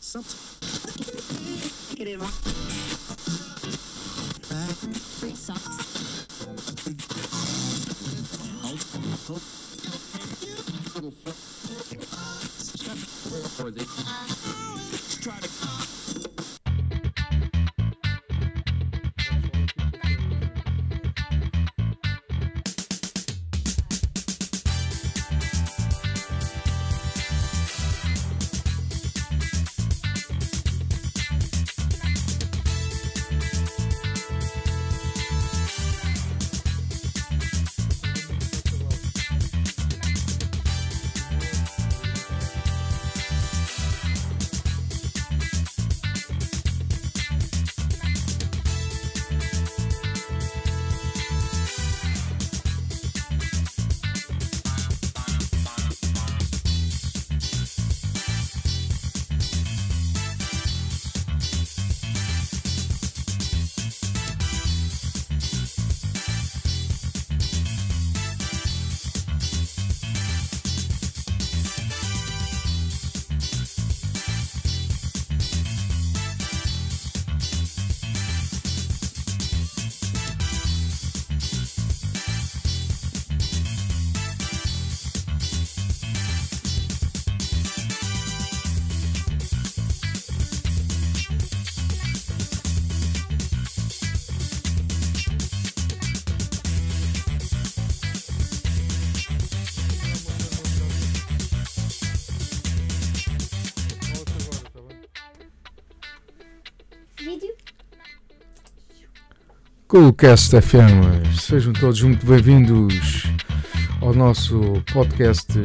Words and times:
Something. 0.00 0.54
Coolcast 109.94 110.60
FM, 110.60 111.38
sejam 111.40 111.72
todos 111.72 112.02
muito 112.02 112.26
bem-vindos 112.26 113.26
ao 114.00 114.12
nosso 114.12 114.82
podcast 114.92 115.56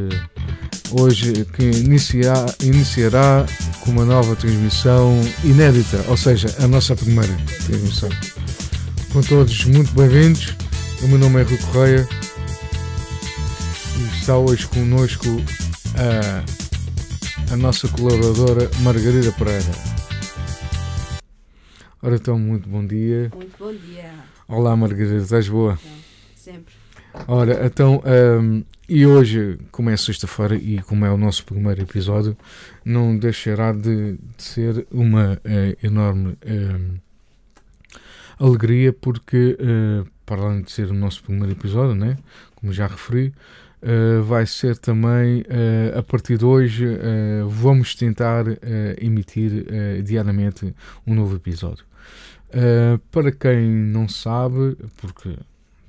hoje 0.92 1.44
que 1.46 1.64
inicia, 1.64 2.32
iniciará 2.62 3.44
com 3.80 3.90
uma 3.90 4.04
nova 4.04 4.36
transmissão 4.36 5.20
inédita, 5.42 6.04
ou 6.06 6.16
seja, 6.16 6.46
a 6.62 6.68
nossa 6.68 6.94
primeira 6.94 7.36
transmissão. 7.66 8.08
Com 9.12 9.20
todos 9.20 9.64
muito 9.64 9.92
bem-vindos, 9.94 10.54
o 11.02 11.08
meu 11.08 11.18
nome 11.18 11.40
é 11.40 11.42
Rui 11.42 11.58
Correia 11.58 12.08
e 13.98 14.16
está 14.16 14.38
hoje 14.38 14.64
connosco 14.68 15.26
a, 15.96 17.52
a 17.52 17.56
nossa 17.56 17.88
colaboradora 17.88 18.70
Margarida 18.78 19.32
Pereira. 19.32 20.00
Ora 22.00 22.14
então, 22.14 22.38
muito 22.38 22.68
bom 22.68 22.86
dia. 22.86 23.30
Muito 23.34 23.49
bom 23.60 23.74
dia. 23.74 24.10
Olá 24.48 24.74
Margarida, 24.74 25.18
estás 25.18 25.46
boa? 25.46 25.78
Então, 25.82 25.92
sempre. 26.34 26.74
Ora, 27.28 27.66
então, 27.66 28.02
hum, 28.40 28.64
e 28.88 29.04
hoje, 29.04 29.58
como 29.70 29.90
é 29.90 29.96
sexta-feira 29.98 30.54
e 30.56 30.80
como 30.80 31.04
é 31.04 31.10
o 31.10 31.18
nosso 31.18 31.44
primeiro 31.44 31.82
episódio, 31.82 32.34
não 32.82 33.18
deixará 33.18 33.72
de, 33.72 34.14
de 34.14 34.42
ser 34.42 34.86
uma 34.90 35.38
eh, 35.44 35.76
enorme 35.82 36.38
hum, 36.46 36.94
alegria, 38.38 38.94
porque, 38.94 39.58
eh, 39.60 40.08
para 40.24 40.40
além 40.40 40.62
de 40.62 40.72
ser 40.72 40.90
o 40.90 40.94
nosso 40.94 41.22
primeiro 41.22 41.52
episódio, 41.52 41.94
né, 41.94 42.16
como 42.56 42.72
já 42.72 42.86
referi, 42.86 43.34
eh, 43.82 44.20
vai 44.20 44.46
ser 44.46 44.76
também, 44.76 45.42
eh, 45.48 45.94
a 45.96 46.02
partir 46.02 46.36
de 46.36 46.44
hoje, 46.44 46.86
eh, 46.86 47.42
vamos 47.46 47.94
tentar 47.94 48.44
emitir 48.98 49.64
diariamente 50.02 50.74
um 51.06 51.14
novo 51.14 51.36
episódio. 51.36 51.84
Uh, 52.50 52.98
para 53.12 53.30
quem 53.30 53.64
não 53.64 54.08
sabe, 54.08 54.76
porque 54.96 55.36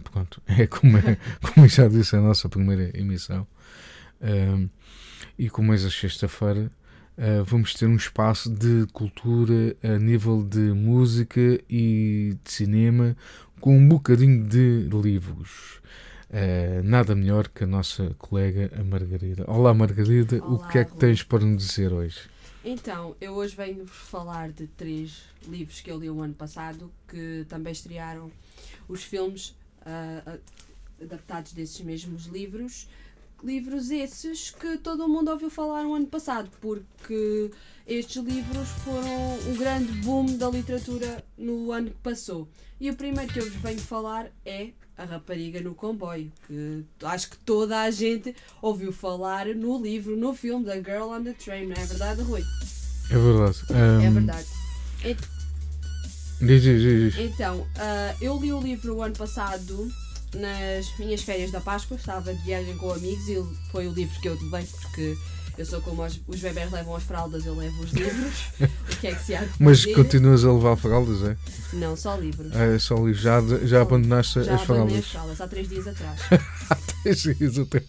pronto, 0.04 0.40
é 0.46 0.68
como, 0.68 0.96
é, 0.98 1.18
como 1.42 1.68
já 1.68 1.88
disse, 1.88 2.16
a 2.16 2.22
nossa 2.22 2.48
primeira 2.48 2.92
emissão, 2.96 3.48
uh, 4.22 4.70
e 5.40 5.50
como 5.50 5.74
é 5.74 5.76
a 5.76 5.80
sexta-feira, 5.80 6.72
uh, 7.18 7.44
vamos 7.46 7.74
ter 7.74 7.88
um 7.88 7.96
espaço 7.96 8.48
de 8.48 8.86
cultura 8.94 9.76
a 9.84 9.98
nível 9.98 10.44
de 10.44 10.60
música 10.60 11.60
e 11.68 12.38
de 12.44 12.52
cinema, 12.52 13.18
com 13.60 13.76
um 13.76 13.88
bocadinho 13.88 14.48
de 14.48 14.88
livros. 14.92 15.82
nada 16.84 17.14
melhor 17.16 17.48
que 17.48 17.64
a 17.64 17.68
nossa 17.68 18.16
colega, 18.18 18.72
a 18.80 18.84
Margarida. 18.84 19.44
Olá, 19.48 19.74
Margarida, 19.74 20.38
o 20.38 20.56
Olá, 20.56 20.68
que 20.68 20.78
é 20.78 20.86
que 20.86 20.96
tens 20.96 21.22
para 21.24 21.44
nos 21.44 21.68
dizer 21.68 21.92
hoje? 21.92 22.20
Então, 22.64 23.16
eu 23.20 23.34
hoje 23.34 23.56
venho-vos 23.56 23.90
falar 23.92 24.52
de 24.52 24.68
três 24.68 25.24
livros 25.48 25.82
que 25.82 25.92
eu 25.92 25.98
li 25.98 26.10
o 26.12 26.22
ano 26.22 26.36
passado 26.36 26.92
que 27.08 27.44
também 27.50 27.74
estrearam 27.74 28.32
os 28.88 29.04
filmes 29.04 29.56
ah, 29.84 30.38
adaptados 31.02 31.54
desses 31.54 31.82
mesmos 31.82 32.26
livros. 32.26 32.88
Livros 33.44 33.90
esses 33.90 34.52
que 34.52 34.78
todo 34.78 35.10
mundo 35.10 35.32
ouviu 35.32 35.50
falar 35.50 35.84
no 35.84 35.96
ano 35.96 36.06
passado, 36.06 36.52
porque 36.62 37.50
estes 37.88 38.22
livros 38.22 38.70
foram 38.84 39.40
um 39.50 39.58
grande 39.58 39.92
boom 40.04 40.38
da 40.38 40.48
literatura 40.48 41.26
no 41.36 41.72
ano 41.72 41.90
que 41.90 41.98
passou. 41.98 42.48
E 42.80 42.92
o 42.92 42.96
primeiro 42.96 43.34
que 43.34 43.40
eu 43.40 43.50
vos 43.50 43.56
venho 43.56 43.80
falar 43.80 44.32
é 44.46 44.70
A 45.02 45.06
Rapariga 45.06 45.60
no 45.62 45.74
Comboio, 45.74 46.32
que 46.48 46.86
acho 47.04 47.32
que 47.32 47.38
toda 47.38 47.82
a 47.82 47.90
gente 47.92 48.36
ouviu 48.62 48.92
falar 48.94 49.48
no 49.48 49.82
livro, 49.82 50.16
no 50.16 50.34
filme 50.34 50.66
da 50.66 50.76
Girl 50.76 51.10
on 51.10 51.24
the 51.24 51.34
Train, 51.34 51.68
não 51.68 51.76
é 51.76 51.86
verdade, 51.86 52.22
Rui? 52.22 52.44
É 53.10 53.18
verdade. 53.18 53.58
É 53.70 54.08
Um, 54.08 54.14
verdade. 54.14 54.48
Diz, 56.42 56.62
diz, 56.64 56.82
diz. 56.82 57.18
Então, 57.18 57.68
ah, 57.78 58.16
eu 58.22 58.40
li 58.40 58.52
o 58.52 58.60
livro 58.62 58.96
o 58.96 59.02
ano 59.04 59.16
passado 59.16 59.88
nas 60.36 60.98
minhas 60.98 61.22
férias 61.22 61.52
da 61.52 61.60
Páscoa, 61.62 61.98
estava 61.98 62.34
de 62.34 62.42
viagem 62.44 62.76
com 62.78 62.92
amigos 62.92 63.28
e 63.28 63.44
foi 63.72 63.88
o 63.88 63.92
livro 63.92 64.20
que 64.22 64.28
eu 64.30 64.34
levei 64.42 64.66
porque 64.82 65.18
eu 65.58 65.66
sou 65.66 65.82
como 65.82 66.04
os, 66.04 66.20
os 66.28 66.40
bebés 66.40 66.72
levam 66.72 66.96
as 66.96 67.04
fraldas, 67.04 67.46
eu 67.46 67.56
levo 67.56 67.82
os 67.84 67.92
livros. 67.92 68.34
o 68.62 68.98
que 69.00 69.08
é 69.08 69.14
que 69.16 69.24
se 69.24 69.36
há 69.36 69.48
Mas 69.60 69.82
fazer? 69.84 69.96
continuas 69.96 70.44
a 70.46 70.52
levar 70.52 70.76
fraldas, 70.76 71.24
é? 71.24 71.38
Não, 71.74 71.96
só 71.96 72.16
livros. 72.16 72.56
É 72.56 72.80
só 72.80 72.96
livro. 72.96 73.22
Já, 73.22 73.40
já 73.64 73.82
abandonaste 73.82 74.44
Já 74.44 74.56
as 74.56 74.62
abandonei 74.62 74.98
as 75.00 75.06
fraldas? 75.06 75.38
fraldas 75.38 75.42
há 75.42 75.48
três 75.48 75.70
dias 75.70 75.88
atrás. 75.88 76.20
Isso 77.40 77.62
até- 77.62 77.84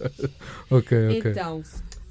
ok, 0.70 1.18
ok. 1.18 1.30
Então, 1.30 1.62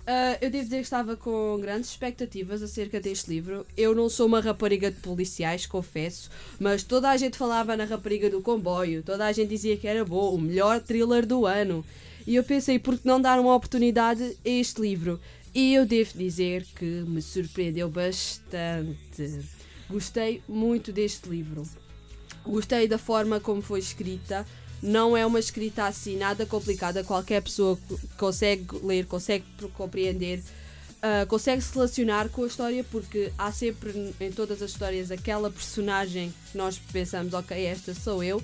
ah, 0.05 0.37
eu 0.41 0.49
devo 0.49 0.63
dizer 0.63 0.77
que 0.77 0.83
estava 0.83 1.15
com 1.15 1.57
grandes 1.61 1.89
expectativas 1.91 2.61
acerca 2.61 2.99
deste 2.99 3.29
livro. 3.29 3.65
Eu 3.77 3.93
não 3.95 4.09
sou 4.09 4.27
uma 4.27 4.41
rapariga 4.41 4.89
de 4.91 4.97
policiais, 4.99 5.65
confesso, 5.65 6.29
mas 6.59 6.83
toda 6.83 7.09
a 7.09 7.17
gente 7.17 7.37
falava 7.37 7.77
na 7.77 7.85
rapariga 7.85 8.29
do 8.29 8.41
comboio, 8.41 9.03
toda 9.03 9.25
a 9.25 9.31
gente 9.31 9.49
dizia 9.49 9.77
que 9.77 9.87
era 9.87 10.03
bom, 10.03 10.33
o 10.35 10.41
melhor 10.41 10.81
thriller 10.81 11.25
do 11.25 11.45
ano. 11.45 11.85
E 12.27 12.35
eu 12.35 12.43
pensei, 12.43 12.77
por 12.77 12.97
que 12.97 13.07
não 13.07 13.19
dar 13.19 13.39
uma 13.39 13.55
oportunidade 13.55 14.23
a 14.23 14.49
este 14.49 14.79
livro? 14.81 15.19
E 15.53 15.73
eu 15.73 15.85
devo 15.85 16.17
dizer 16.17 16.65
que 16.75 16.85
me 16.85 17.21
surpreendeu 17.21 17.89
bastante. 17.89 19.39
Gostei 19.89 20.41
muito 20.47 20.91
deste 20.93 21.27
livro. 21.27 21.63
Gostei 22.45 22.87
da 22.87 22.97
forma 22.97 23.39
como 23.39 23.61
foi 23.61 23.79
escrita. 23.79 24.45
Não 24.81 25.15
é 25.15 25.25
uma 25.25 25.39
escrita 25.39 25.85
assim 25.85 26.15
nada 26.17 26.45
complicada. 26.45 27.03
Qualquer 27.03 27.41
pessoa 27.41 27.77
co- 27.87 27.99
consegue 28.17 28.65
ler, 28.81 29.05
consegue 29.05 29.43
compreender, 29.73 30.41
ah, 31.01 31.25
consegue 31.27 31.61
se 31.61 31.73
relacionar 31.73 32.29
com 32.29 32.43
a 32.43 32.47
história, 32.47 32.83
porque 32.85 33.31
há 33.37 33.51
sempre 33.51 34.13
em 34.19 34.31
todas 34.31 34.61
as 34.61 34.71
histórias 34.71 35.11
aquela 35.11 35.51
personagem 35.51 36.33
que 36.51 36.57
nós 36.57 36.79
pensamos, 36.91 37.33
ok, 37.33 37.63
esta 37.65 37.93
sou 37.93 38.23
eu. 38.23 38.41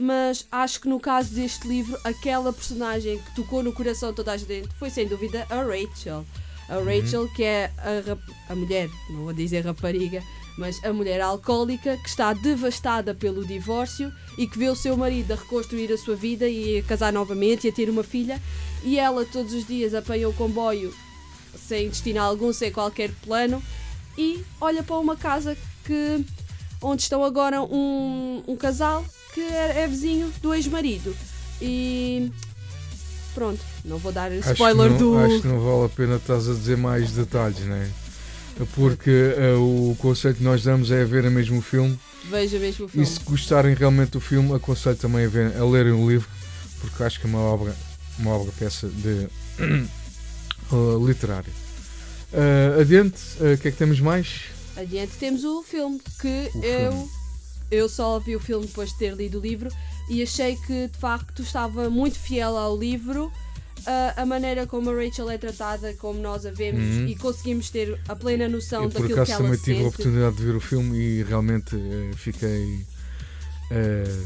Mas 0.00 0.46
acho 0.50 0.80
que 0.80 0.88
no 0.88 0.98
caso 0.98 1.34
deste 1.34 1.68
livro, 1.68 1.98
aquela 2.04 2.52
personagem 2.52 3.18
que 3.18 3.34
tocou 3.34 3.62
no 3.62 3.72
coração 3.72 4.10
de 4.10 4.16
toda 4.16 4.32
a 4.32 4.36
gente 4.36 4.68
foi 4.78 4.90
sem 4.90 5.06
dúvida 5.06 5.46
a 5.50 5.62
Rachel. 5.62 6.24
A 6.68 6.76
Rachel, 6.76 7.28
que 7.28 7.42
é 7.42 7.70
a, 7.78 8.52
a 8.52 8.54
mulher, 8.54 8.88
não 9.10 9.24
vou 9.24 9.32
dizer 9.32 9.64
rapariga, 9.64 10.22
mas 10.56 10.82
a 10.84 10.92
mulher 10.92 11.20
alcoólica 11.20 11.96
que 11.96 12.08
está 12.08 12.32
devastada 12.32 13.14
pelo 13.14 13.44
divórcio 13.44 14.12
e 14.38 14.46
que 14.46 14.58
vê 14.58 14.68
o 14.68 14.76
seu 14.76 14.96
marido 14.96 15.32
a 15.32 15.36
reconstruir 15.36 15.92
a 15.92 15.98
sua 15.98 16.16
vida 16.16 16.48
e 16.48 16.78
a 16.78 16.82
casar 16.82 17.12
novamente 17.12 17.66
e 17.66 17.70
a 17.70 17.72
ter 17.72 17.90
uma 17.90 18.02
filha. 18.02 18.40
E 18.82 18.98
ela 18.98 19.24
todos 19.24 19.52
os 19.52 19.66
dias 19.66 19.94
apanha 19.94 20.28
o 20.28 20.32
comboio 20.32 20.94
sem 21.56 21.88
destino 21.88 22.20
algum, 22.20 22.52
sem 22.52 22.70
qualquer 22.70 23.10
plano 23.22 23.62
e 24.16 24.44
olha 24.60 24.82
para 24.82 24.98
uma 24.98 25.16
casa 25.16 25.56
que 25.84 26.24
onde 26.82 27.02
estão 27.02 27.24
agora 27.24 27.62
um, 27.62 28.42
um 28.46 28.56
casal 28.56 29.04
que 29.32 29.40
é, 29.40 29.82
é 29.82 29.88
vizinho 29.88 30.32
do 30.42 30.52
ex-marido. 30.54 31.14
E 31.60 32.30
pronto, 33.34 33.60
não 33.84 33.98
vou 33.98 34.12
dar 34.12 34.30
Acho 34.32 34.52
spoiler 34.52 34.90
não- 34.90 34.98
do. 34.98 35.18
Acho 35.18 35.40
que 35.42 35.46
não 35.48 35.60
vale 35.60 35.84
a 35.86 35.88
pena 35.88 36.16
estás 36.16 36.48
a 36.48 36.52
dizer 36.54 36.76
mais 36.76 37.12
detalhes, 37.12 37.60
né? 37.60 37.90
Porque 38.74 39.10
eh, 39.10 39.54
o 39.54 39.96
conceito 39.98 40.36
que 40.38 40.42
nós 40.44 40.62
damos 40.62 40.90
é 40.90 41.02
ver 41.04 41.22
mesmo 41.30 41.60
o 41.60 41.62
filme 41.62 41.98
Veja 42.28 42.58
mesmo 42.58 42.84
o 42.84 42.88
e 42.88 42.92
filme. 42.92 43.06
se 43.06 43.20
gostarem 43.20 43.74
realmente 43.74 44.10
do 44.10 44.20
filme, 44.20 44.54
aconselho 44.54 44.96
também 44.96 45.24
a, 45.24 45.28
ver, 45.28 45.56
a 45.56 45.64
lerem 45.64 45.92
o 45.92 46.06
livro, 46.10 46.28
porque 46.80 47.02
acho 47.02 47.18
que 47.18 47.26
é 47.26 47.28
uma 47.30 47.38
obra, 47.38 47.74
uma 48.18 48.32
obra 48.32 48.52
peça 48.58 48.86
de 48.88 49.28
uh, 50.72 51.00
literária. 51.08 51.52
Uh, 52.32 52.80
adiante, 52.80 53.18
uh, 53.40 53.54
o 53.54 53.58
que 53.58 53.68
é 53.68 53.70
que 53.70 53.78
temos 53.78 53.98
mais? 54.00 54.42
Adiante 54.76 55.12
temos 55.18 55.42
o 55.44 55.62
filme 55.62 55.98
que 56.20 56.50
O 56.54 56.62
eu 56.62 56.92
filme. 56.92 57.10
Eu 57.70 57.88
só 57.88 58.18
vi 58.18 58.34
o 58.36 58.40
filme 58.40 58.66
depois 58.66 58.90
de 58.90 58.98
ter 58.98 59.14
lido 59.14 59.38
o 59.38 59.40
livro 59.40 59.70
e 60.08 60.22
achei 60.22 60.56
que 60.56 60.88
de 60.88 60.98
facto 60.98 61.42
estava 61.42 61.88
muito 61.90 62.18
fiel 62.18 62.56
ao 62.56 62.76
livro. 62.76 63.30
ah, 63.86 64.14
a 64.22 64.26
maneira 64.26 64.66
como 64.66 64.90
a 64.90 64.94
Rachel 64.94 65.30
é 65.30 65.38
tratada, 65.38 65.94
como 65.94 66.20
nós 66.20 66.44
a 66.44 66.50
vemos 66.50 66.96
Uhum. 66.98 67.06
e 67.06 67.16
conseguimos 67.16 67.70
ter 67.70 67.98
a 68.08 68.14
plena 68.14 68.46
noção 68.48 68.82
Eu 68.84 68.90
por 68.90 69.00
daquilo 69.02 69.08
que 69.08 69.12
acaso 69.14 69.32
ela 69.32 69.42
também 69.44 69.58
tive 69.58 69.72
a 69.72 69.76
sente. 69.76 69.88
oportunidade 69.88 70.36
de 70.36 70.44
ver 70.44 70.54
o 70.56 70.60
filme 70.60 70.98
e 70.98 71.22
realmente 71.22 71.76
eh, 71.76 72.10
fiquei. 72.16 72.84
eh, 73.70 74.22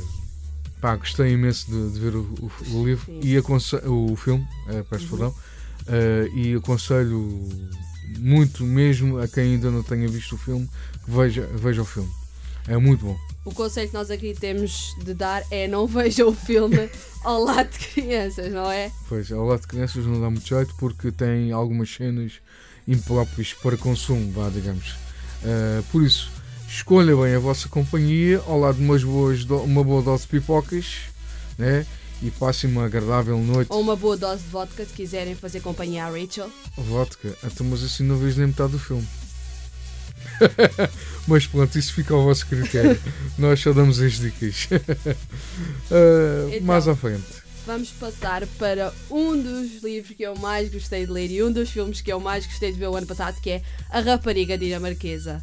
pá, 0.81 0.97
gostei 0.97 1.33
imenso 1.33 1.71
de, 1.71 1.93
de 1.93 2.01
ver 2.01 2.17
o, 2.17 2.21
o- 2.23 2.51
o 2.79 2.85
livro 2.85 3.05
Sim. 3.07 3.21
e 3.23 3.39
o 3.39 4.17
filme, 4.17 4.47
eh, 4.69 4.83
peço 4.91 5.05
Uhum. 5.05 5.11
perdão, 5.11 5.35
eh, 5.87 6.29
e 6.35 6.55
aconselho 6.57 7.49
muito 8.19 8.65
mesmo 8.65 9.19
a 9.19 9.29
quem 9.29 9.55
ainda 9.55 9.71
não 9.71 9.83
tenha 9.83 10.09
visto 10.09 10.35
o 10.35 10.39
filme 10.39 10.69
que 11.05 11.11
veja, 11.11 11.47
veja 11.55 11.83
o 11.83 11.85
filme. 11.85 12.11
É 12.67 12.77
muito 12.77 13.05
bom. 13.05 13.17
O 13.45 13.53
conselho 13.53 13.89
que 13.89 13.95
nós 13.95 14.11
aqui 14.11 14.35
temos 14.39 14.95
de 15.05 15.13
dar 15.13 15.43
é 15.51 15.69
não 15.69 15.87
vejam 15.89 16.29
o 16.29 16.35
filme 16.35 16.89
ao 17.23 17.43
lado 17.45 17.69
de 17.71 17.79
crianças, 17.89 18.51
não 18.53 18.71
é? 18.71 18.91
Pois, 19.09 19.31
ao 19.31 19.45
lado 19.45 19.61
de 19.61 19.67
crianças 19.67 20.07
não 20.07 20.21
dá 20.21 20.31
muito 20.31 20.47
jeito 20.49 20.75
porque 20.79 21.13
tem 21.13 21.53
algumas 21.53 21.93
cenas 21.95 22.33
impróprias 22.89 23.53
para 23.55 23.77
consumo, 23.77 24.33
vá, 24.33 24.49
digamos. 24.49 24.95
Eh, 25.45 25.83
por 25.93 26.03
isso, 26.03 26.31
escolha 26.69 27.15
bem 27.17 27.35
a 27.35 27.39
vossa 27.39 27.69
companhia 27.69 28.43
ao 28.47 28.59
lado 28.59 28.79
de 28.79 28.85
umas 28.85 29.05
boas 29.05 29.45
do- 29.45 29.59
uma 29.63 29.85
boa 29.85 30.03
dose 30.03 30.23
de 30.23 30.29
pipocas 30.29 31.01
né? 31.59 31.87
e 32.23 32.31
passem 32.31 32.71
uma 32.71 32.87
agradável 32.87 33.37
noite. 33.39 33.69
Ou 33.71 33.81
uma 33.83 33.95
boa 33.97 34.17
dose 34.17 34.43
de 34.43 34.49
vodka 34.49 34.85
se 34.87 34.93
quiserem 34.95 35.35
fazer 35.35 35.61
companhia 35.61 36.07
à 36.07 36.11
Rachel. 36.11 36.49
Vodka, 36.79 37.37
então, 37.45 37.67
mas 37.67 37.83
assim 37.83 38.05
não 38.05 38.17
vejo 38.17 38.39
nem 38.39 38.47
metade 38.49 38.73
do 38.73 38.79
filme. 38.79 39.07
mas 41.27 41.47
pronto, 41.47 41.79
isso 41.79 41.95
fica 41.95 42.15
ao 42.15 42.25
vosso 42.25 42.47
critério. 42.47 42.99
Nós 43.39 43.61
só 43.61 43.73
damos 43.73 44.01
as 44.01 44.13
dicas. 44.15 44.69
Eh, 45.91 46.49
Então. 46.57 46.67
Mais 46.67 46.87
à 46.89 46.95
frente. 46.95 47.25
Vamos 47.67 47.91
passar 47.93 48.47
para 48.59 48.93
um 49.11 49.41
dos 49.41 49.83
livros 49.83 50.15
que 50.15 50.23
eu 50.23 50.37
mais 50.37 50.71
gostei 50.71 51.07
de 51.07 51.13
ler 51.13 51.31
e 51.31 51.43
um 51.43 51.51
dos 51.51 51.71
filmes 51.71 52.01
que 52.03 52.13
eu 52.13 52.21
mais 52.21 52.45
gostei 52.47 52.71
de 52.73 52.79
ver 52.79 52.89
o 52.89 52.97
ano 52.97 53.07
passado, 53.07 53.41
que 53.41 53.51
é 53.51 53.63
A 53.89 54.01
Rapariga 54.01 54.59
Dinamarquesa. 54.59 55.43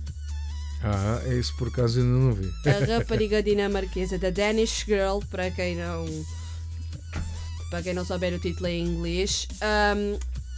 Ah, 0.84 1.20
é 1.26 1.34
isso 1.36 1.56
por 1.58 1.68
acaso 1.70 2.00
ainda 2.00 2.12
não 2.12 2.34
vi. 2.34 2.52
A 2.68 2.98
Rapariga 2.98 3.42
Dinamarquesa 3.42 4.20
da 4.20 4.30
Danish 4.30 4.84
Girl, 4.86 5.20
para 5.32 5.50
quem 5.50 5.76
não 5.76 6.06
para 7.72 7.82
quem 7.82 7.94
não 7.94 8.06
souber 8.06 8.34
o 8.34 8.40
título 8.40 8.68
em 8.68 8.86
inglês. 8.86 9.48
Ahm, 9.62 10.18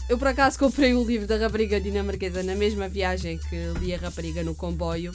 eu 0.10 0.18
por 0.18 0.28
acaso 0.28 0.60
comprei 0.60 0.94
o 0.94 1.04
livro 1.04 1.28
da 1.28 1.38
Rapariga 1.38 1.80
Dinamarquesa 1.80 2.44
na 2.44 2.56
mesma 2.56 2.88
viagem 2.90 3.38
que 3.38 3.56
li 3.80 3.94
a 3.94 3.98
Rapariga 3.98 4.44
no 4.44 4.54
comboio 4.54 5.14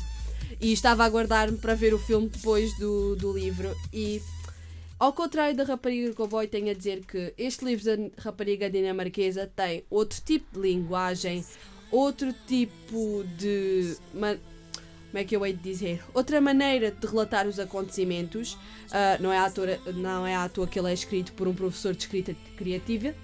e 0.60 0.72
estava 0.72 1.02
a 1.02 1.06
aguardar-me 1.06 1.58
para 1.58 1.74
ver 1.74 1.92
o 1.94 1.98
filme 1.98 2.28
depois 2.28 2.76
do, 2.78 3.14
do 3.16 3.32
livro 3.32 3.74
e 3.92 4.22
ao 4.98 5.12
contrário 5.12 5.56
da 5.56 5.62
Rapariga 5.62 6.08
do 6.08 6.16
Comboio, 6.16 6.48
tenho 6.48 6.70
a 6.70 6.74
dizer 6.74 7.04
que 7.06 7.32
este 7.38 7.64
livro 7.64 7.84
da 7.84 8.22
Rapariga 8.22 8.68
Dinamarquesa 8.68 9.48
tem 9.54 9.84
outro 9.88 10.20
tipo 10.20 10.60
de 10.60 10.68
linguagem, 10.68 11.44
outro 11.88 12.34
tipo 12.48 13.24
de. 13.38 13.96
Como 14.12 14.38
é 15.14 15.24
que 15.24 15.36
eu 15.36 15.46
hei 15.46 15.52
de 15.52 15.62
dizer? 15.62 16.02
Outra 16.12 16.40
maneira 16.40 16.90
de 16.90 17.06
relatar 17.06 17.46
os 17.46 17.60
acontecimentos. 17.60 18.58
Ah, 18.90 19.16
não, 19.20 19.32
é 19.32 19.38
à 19.38 19.48
toa, 19.48 19.78
não 19.94 20.26
é 20.26 20.34
à 20.34 20.48
toa 20.48 20.66
que 20.66 20.76
ele 20.76 20.90
é 20.90 20.94
escrito 20.94 21.32
por 21.34 21.46
um 21.46 21.54
professor 21.54 21.94
de 21.94 22.02
escrita 22.02 22.34
criativa. 22.56 23.14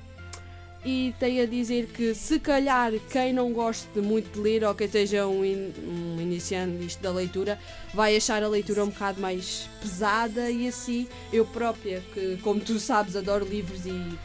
E 0.84 1.14
tenho 1.18 1.42
a 1.42 1.46
dizer 1.46 1.86
que, 1.86 2.14
se 2.14 2.38
calhar, 2.38 2.92
quem 3.10 3.32
não 3.32 3.52
goste 3.54 3.88
muito 3.98 4.34
de 4.34 4.40
ler 4.40 4.64
ou 4.64 4.74
quem 4.74 4.86
seja 4.86 5.26
um, 5.26 5.42
in- 5.42 5.72
um 5.82 6.20
iniciante 6.20 6.98
da 6.98 7.10
leitura, 7.10 7.58
vai 7.94 8.14
achar 8.16 8.42
a 8.42 8.48
leitura 8.48 8.84
um 8.84 8.88
bocado 8.90 9.18
mais 9.18 9.66
pesada 9.80 10.50
e 10.50 10.68
assim 10.68 11.08
eu 11.32 11.46
própria, 11.46 12.02
que 12.12 12.36
como 12.42 12.60
tu 12.60 12.78
sabes 12.78 13.16
adoro 13.16 13.46
livros 13.46 13.86
e 13.86 14.18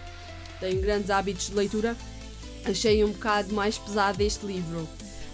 tenho 0.60 0.82
grandes 0.82 1.10
hábitos 1.10 1.48
de 1.48 1.56
leitura, 1.56 1.96
achei 2.66 3.06
um 3.06 3.12
bocado 3.14 3.54
mais 3.54 3.78
pesado 3.78 4.22
este 4.22 4.46
livro. 4.46 4.86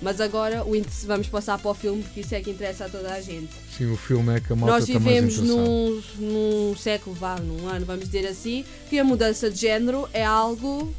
Mas 0.01 0.21
agora 0.21 0.63
vamos 1.05 1.27
passar 1.27 1.57
para 1.57 1.71
o 1.71 1.73
filme 1.73 2.03
porque 2.03 2.19
isso 2.19 2.35
é 2.35 2.41
que 2.41 2.51
interessa 2.51 2.85
a 2.85 2.89
toda 2.89 3.11
a 3.11 3.19
gente. 3.19 3.49
Sim, 3.75 3.91
o 3.91 3.97
filme 3.97 4.35
é 4.35 4.39
que 4.39 4.53
a 4.53 4.55
malta 4.55 4.73
Nós 4.79 4.87
mais 4.89 5.03
vivemos 5.03 5.39
interessada. 5.39 5.69
num, 5.69 6.03
num 6.19 6.75
século, 6.75 7.15
vá, 7.15 7.37
num 7.37 7.67
ano, 7.67 7.83
vamos 7.85 8.05
dizer 8.05 8.27
assim, 8.27 8.63
que 8.89 8.99
a 8.99 9.03
mudança 9.03 9.49
de 9.49 9.57
género 9.59 10.07
é 10.13 10.23
algo 10.23 10.93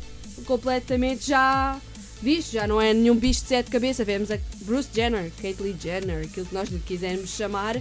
completamente 0.44 1.28
já 1.28 1.78
visto, 2.22 2.52
já 2.52 2.66
não 2.66 2.80
é 2.80 2.92
nenhum 2.94 3.16
bicho 3.16 3.42
de 3.42 3.48
sete 3.48 3.70
cabeças. 3.70 4.06
Vemos 4.06 4.30
a 4.30 4.38
Bruce 4.62 4.88
Jenner, 4.94 5.30
Caitlyn 5.40 5.76
Jenner, 5.80 6.24
aquilo 6.24 6.46
que 6.46 6.54
nós 6.54 6.68
lhe 6.68 6.78
quisermos 6.80 7.30
chamar, 7.30 7.76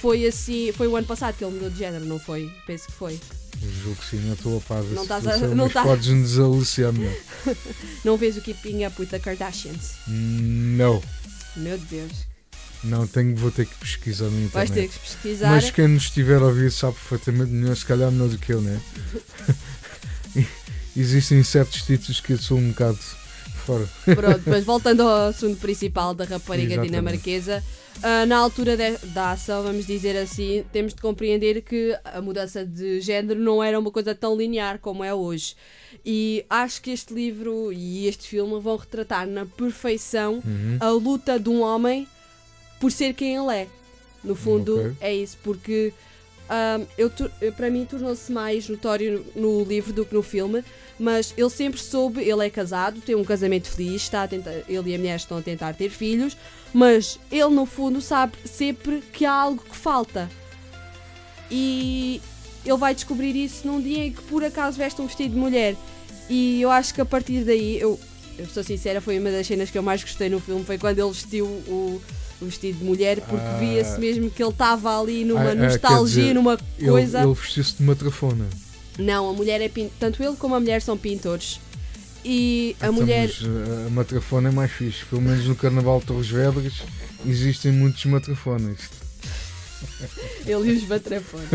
foi 0.00 0.26
assim, 0.26 0.70
foi 0.72 0.86
o 0.86 0.96
ano 0.96 1.06
passado 1.06 1.36
que 1.36 1.44
ele 1.44 1.54
mudou 1.54 1.70
de 1.70 1.78
género, 1.78 2.04
não 2.04 2.18
foi? 2.18 2.50
Penso 2.66 2.86
que 2.86 2.92
foi. 2.92 3.18
Eu 3.60 3.70
julgo 3.82 3.96
que 4.00 4.06
sim, 4.10 4.20
não 4.20 4.34
estou 4.34 4.58
a 4.58 4.60
par 4.60 4.82
Não 4.84 5.02
estás 5.02 5.26
a- 5.26 5.36
não 5.38 5.64
mas 5.64 5.72
tá- 5.72 5.82
podes 5.82 6.06
nos 6.08 6.28
desaliciar 6.30 6.92
melhor. 6.92 7.14
Não 8.04 8.16
vês 8.16 8.36
o 8.36 8.40
Keeping 8.40 8.86
Up 8.86 9.00
with 9.00 9.08
the 9.08 9.18
Kardashians? 9.18 9.94
Não, 10.06 11.02
Meu 11.56 11.76
Deus, 11.76 12.12
não, 12.84 13.04
tenho, 13.08 13.34
vou 13.34 13.50
ter 13.50 13.66
que 13.66 13.74
pesquisar 13.74 14.26
no 14.26 14.40
internet. 14.44 14.52
vais 14.52 14.70
ter 14.70 14.88
que 14.88 14.98
pesquisar. 15.00 15.50
Mas 15.50 15.70
quem 15.72 15.88
nos 15.88 16.04
estiver 16.04 16.40
a 16.40 16.44
ouvir 16.44 16.70
sabe 16.70 16.94
perfeitamente 16.94 17.50
melhor, 17.50 17.76
se 17.76 17.84
calhar 17.84 18.12
melhor 18.12 18.28
do 18.28 18.38
que 18.38 18.52
eu, 18.52 18.60
né? 18.60 18.80
Existem 21.00 21.42
certos 21.44 21.82
títulos 21.82 22.20
que 22.20 22.32
eu 22.32 22.38
sou 22.38 22.58
um 22.58 22.70
bocado 22.70 22.98
fora. 23.64 23.88
Pronto, 24.04 24.42
mas 24.46 24.64
voltando 24.66 25.02
ao 25.02 25.28
assunto 25.28 25.58
principal 25.60 26.12
da 26.14 26.24
rapariga 26.24 26.72
Exatamente. 26.74 26.90
dinamarquesa, 26.90 27.62
ah, 28.02 28.26
na 28.26 28.36
altura 28.38 28.76
de- 28.76 29.06
da 29.08 29.32
ação, 29.32 29.62
vamos 29.62 29.86
dizer 29.86 30.16
assim, 30.16 30.64
temos 30.72 30.94
de 30.94 31.00
compreender 31.00 31.62
que 31.62 31.96
a 32.04 32.20
mudança 32.20 32.64
de 32.66 33.00
género 33.00 33.38
não 33.38 33.62
era 33.62 33.78
uma 33.78 33.90
coisa 33.92 34.14
tão 34.14 34.36
linear 34.36 34.78
como 34.80 35.04
é 35.04 35.14
hoje. 35.14 35.54
E 36.04 36.44
acho 36.50 36.82
que 36.82 36.90
este 36.90 37.14
livro 37.14 37.72
e 37.72 38.06
este 38.08 38.26
filme 38.26 38.58
vão 38.60 38.76
retratar 38.76 39.26
na 39.26 39.46
perfeição 39.46 40.42
Uhum. 40.44 40.78
a 40.80 40.90
luta 40.90 41.38
de 41.38 41.48
um 41.48 41.60
homem 41.62 42.08
por 42.80 42.90
ser 42.90 43.12
quem 43.14 43.36
ele 43.36 43.52
é. 43.54 43.66
No 44.24 44.34
fundo, 44.34 44.80
Ok. 44.80 44.92
é 45.00 45.14
isso, 45.14 45.36
porque 45.44 45.92
para 47.56 47.70
mim 47.70 47.84
tornou-se 47.84 48.32
mais 48.32 48.68
notório 48.68 49.24
no 49.36 49.62
livro 49.64 49.92
do 49.92 50.04
que 50.04 50.14
no 50.14 50.22
filme, 50.22 50.64
mas 50.98 51.32
ele 51.36 51.50
sempre 51.50 51.78
soube, 51.78 52.22
ele 52.22 52.46
é 52.46 52.50
casado, 52.50 53.00
tem 53.00 53.14
um 53.14 53.24
casamento 53.24 53.68
feliz, 53.68 54.02
está 54.02 54.26
tentar, 54.26 54.52
ele 54.68 54.90
e 54.90 54.94
a 54.94 54.98
mulher 54.98 55.16
estão 55.16 55.38
a 55.38 55.42
tentar 55.42 55.74
ter 55.74 55.90
filhos, 55.90 56.36
mas 56.72 57.18
ele 57.30 57.50
no 57.50 57.66
fundo 57.66 58.00
sabe 58.00 58.32
sempre 58.44 59.02
que 59.12 59.24
há 59.24 59.32
algo 59.32 59.62
que 59.62 59.76
falta. 59.76 60.28
E 61.50 62.20
ele 62.64 62.76
vai 62.76 62.94
descobrir 62.94 63.36
isso 63.36 63.66
num 63.66 63.80
dia 63.80 64.06
em 64.06 64.12
que 64.12 64.22
por 64.22 64.42
acaso 64.44 64.76
veste 64.76 65.00
um 65.00 65.06
vestido 65.06 65.34
de 65.34 65.40
mulher. 65.40 65.76
E 66.28 66.60
eu 66.60 66.70
acho 66.70 66.92
que 66.92 67.00
a 67.00 67.06
partir 67.06 67.44
daí, 67.44 67.78
eu, 67.78 67.98
eu 68.38 68.46
sou 68.46 68.62
sincera, 68.62 69.00
foi 69.00 69.18
uma 69.18 69.30
das 69.30 69.46
cenas 69.46 69.70
que 69.70 69.78
eu 69.78 69.82
mais 69.82 70.02
gostei 70.02 70.28
no 70.28 70.40
filme, 70.40 70.64
foi 70.64 70.76
quando 70.76 70.98
ele 70.98 71.08
vestiu 71.08 71.46
o 71.46 72.02
vestido 72.46 72.78
de 72.78 72.84
mulher, 72.84 73.20
porque 73.20 73.36
Ah. 73.44 73.56
via-se 73.58 73.98
mesmo 74.00 74.30
que 74.30 74.42
ele 74.42 74.50
estava 74.50 75.00
ali 75.00 75.24
numa 75.24 75.40
Ah, 75.40 75.50
ah, 75.50 75.54
nostalgia, 75.54 76.22
dizer, 76.22 76.34
numa 76.34 76.58
Ele, 76.78 76.88
coisa. 76.90 77.22
ele 77.22 77.34
vestiu-se 77.34 77.74
de 77.76 77.82
matrafona. 77.82 78.46
Não, 78.98 79.30
a 79.30 79.32
mulher 79.32 79.60
é 79.60 79.68
pintor. 79.68 79.92
Tanto 80.00 80.22
ele 80.22 80.36
como 80.36 80.54
a 80.54 80.60
mulher 80.60 80.82
são 80.82 80.96
pintores. 80.96 81.60
E 82.24 82.74
a 82.80 82.86
Então, 82.86 82.92
mulher. 82.94 83.28
uh, 83.28 83.86
a 83.86 83.90
matrafona 83.90 84.48
é 84.48 84.52
mais 84.52 84.70
fixe. 84.72 85.04
Pelo 85.04 85.22
menos 85.22 85.46
no 85.46 85.54
Carnaval 85.54 86.00
de 86.00 86.06
Torres 86.06 86.28
Vedras 86.28 86.74
existem 87.26 87.70
muitos 87.72 88.04
matrafonas. 88.06 88.78
Ele 90.46 90.72
e 90.72 90.76
os 90.78 90.84
batrafones. 90.84 91.48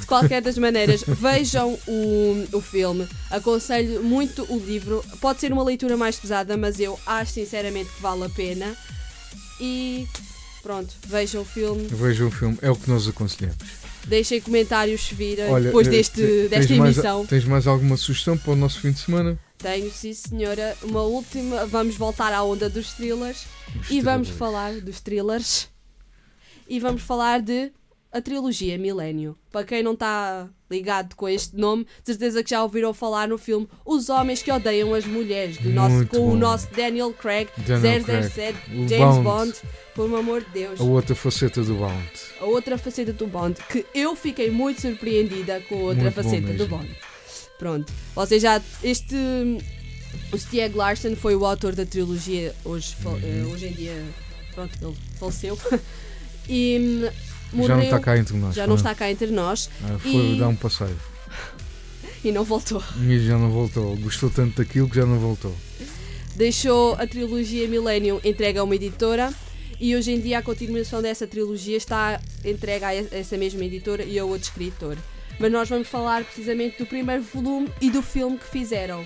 De 0.00 0.06
qualquer 0.06 0.40
das 0.40 0.56
maneiras, 0.56 1.04
vejam 1.06 1.78
o, 1.86 2.46
o 2.52 2.60
filme. 2.60 3.06
Aconselho 3.30 4.02
muito 4.02 4.44
o 4.50 4.58
livro. 4.58 5.04
Pode 5.20 5.40
ser 5.40 5.52
uma 5.52 5.62
leitura 5.62 5.96
mais 5.96 6.16
pesada, 6.16 6.56
mas 6.56 6.80
eu 6.80 6.98
acho 7.06 7.32
sinceramente 7.32 7.90
que 7.90 8.00
vale 8.00 8.24
a 8.24 8.28
pena. 8.30 8.74
E 9.60 10.06
pronto, 10.62 10.92
vejam 11.06 11.42
o 11.42 11.44
filme. 11.44 11.86
Vejam 11.88 12.28
o 12.28 12.30
filme, 12.30 12.58
é 12.62 12.70
o 12.70 12.76
que 12.76 12.88
nós 12.90 13.06
aconselhamos. 13.08 13.56
Deixem 14.06 14.40
comentários 14.40 15.00
se 15.02 15.14
virem 15.14 15.46
Olha, 15.48 15.64
depois 15.66 15.86
eh, 15.86 15.90
deste, 15.90 16.14
te- 16.16 16.48
desta 16.48 16.74
mais- 16.76 16.96
emissão. 16.96 17.24
tens 17.26 17.44
mais 17.44 17.66
alguma 17.66 17.96
sugestão 17.96 18.36
para 18.36 18.52
o 18.52 18.56
nosso 18.56 18.80
fim 18.80 18.92
de 18.92 19.00
semana? 19.00 19.38
Tenho, 19.58 19.90
sim 19.90 20.12
senhora. 20.12 20.76
Uma 20.82 21.02
última. 21.02 21.64
Vamos 21.66 21.96
voltar 21.96 22.32
à 22.32 22.42
onda 22.42 22.68
dos 22.68 22.92
thrillers. 22.92 23.46
E 23.88 24.00
vamos 24.02 24.28
falar 24.28 24.74
dos 24.80 25.00
thrillers. 25.00 25.68
E 26.68 26.78
vamos 26.78 27.00
falar 27.02 27.40
de 27.40 27.72
a 28.12 28.20
trilogia 28.20 28.76
Milênio. 28.76 29.36
Para 29.50 29.64
quem 29.64 29.82
não 29.82 29.92
está 29.94 30.48
ligado 30.74 31.14
com 31.14 31.28
este 31.28 31.56
nome, 31.56 31.84
de 31.84 32.12
certeza 32.12 32.42
que 32.42 32.50
já 32.50 32.62
ouviram 32.62 32.92
falar 32.92 33.28
no 33.28 33.38
filme 33.38 33.68
Os 33.84 34.08
Homens 34.08 34.42
que 34.42 34.50
Odeiam 34.50 34.92
as 34.94 35.04
Mulheres, 35.06 35.56
do 35.58 35.70
nosso, 35.70 36.06
com 36.06 36.16
o 36.18 36.30
bom. 36.30 36.36
nosso 36.36 36.68
Daniel 36.74 37.12
Craig, 37.12 37.48
Daniel 37.66 38.02
007, 38.30 38.58
O 38.70 38.88
James 38.88 38.98
Bond. 38.98 39.22
Bond. 39.22 39.54
Por 39.94 40.12
amor 40.18 40.42
de 40.42 40.50
Deus. 40.50 40.80
A 40.80 40.82
outra 40.84 41.14
faceta 41.14 41.62
do 41.62 41.74
Bound. 41.76 42.10
A 42.40 42.44
outra 42.46 42.76
faceta 42.76 43.12
do 43.12 43.26
Bond, 43.28 43.56
que 43.70 43.86
eu 43.94 44.16
fiquei 44.16 44.50
muito 44.50 44.80
surpreendida 44.80 45.60
com 45.68 45.76
a 45.76 45.82
outra 45.82 46.02
Muito 46.04 46.14
faceta 46.14 46.52
do. 46.52 46.66
Bond. 46.66 46.90
Pronto, 47.58 47.92
vocês 48.14 48.42
já. 48.42 48.60
Este. 48.82 49.14
O 50.32 50.38
Stieg 50.38 50.76
Larsson 50.76 51.14
foi 51.14 51.34
o 51.36 51.44
autor 51.46 51.74
da 51.76 51.86
trilogia, 51.86 52.52
hoje, 52.64 52.96
Uhum. 53.04 53.52
hoje 53.52 53.66
em 53.66 53.72
dia. 53.72 54.04
Pronto, 54.54 54.72
ele 54.82 54.96
faleceu. 55.18 55.58
e 56.48 57.08
morreu. 57.54 57.68
Já 57.68 57.76
não 57.76 57.82
está 57.84 58.00
cá 58.00 58.18
entre 58.18 58.36
nós. 58.36 58.54
já 58.54 58.62
foi? 58.62 58.68
não 58.68 58.76
está 58.76 58.94
cá 58.94 59.10
entre 59.10 59.26
nós 59.30 59.70
Ah, 59.84 59.98
foi 59.98 60.34
E- 60.34 60.38
dar 60.38 60.48
um 60.48 60.56
passeio. 60.56 60.96
e 62.24 62.32
não 62.32 62.44
voltou. 62.44 62.82
E 63.00 63.18
já 63.20 63.38
não 63.38 63.50
voltou. 63.50 63.96
Gostou 63.96 64.30
tanto 64.30 64.56
daquilo 64.62 64.88
que 64.88 64.96
já 64.96 65.06
não 65.06 65.18
voltou. 65.18 65.54
Deixou 66.36 66.94
a 66.94 67.06
trilogia 67.06 67.68
Millennium 67.68 68.20
entregue 68.24 68.58
a 68.58 68.64
uma 68.64 68.74
editora 68.74 69.32
e 69.80 69.94
hoje 69.94 70.12
em 70.12 70.20
dia 70.20 70.38
a 70.38 70.42
continuação 70.42 71.00
dessa 71.02 71.26
trilogia 71.26 71.76
está 71.76 72.20
entregue 72.44 72.84
a 72.84 72.92
essa 72.94 73.36
mesma 73.36 73.64
editora 73.64 74.02
e 74.04 74.18
a 74.18 74.24
outro 74.24 74.48
escritor. 74.48 74.96
Mas 75.38 75.50
nós 75.52 75.68
vamos 75.68 75.88
falar 75.88 76.24
precisamente 76.24 76.78
do 76.78 76.86
primeiro 76.86 77.22
volume 77.22 77.68
e 77.80 77.90
do 77.90 78.02
filme 78.02 78.38
que 78.38 78.46
fizeram. 78.48 79.04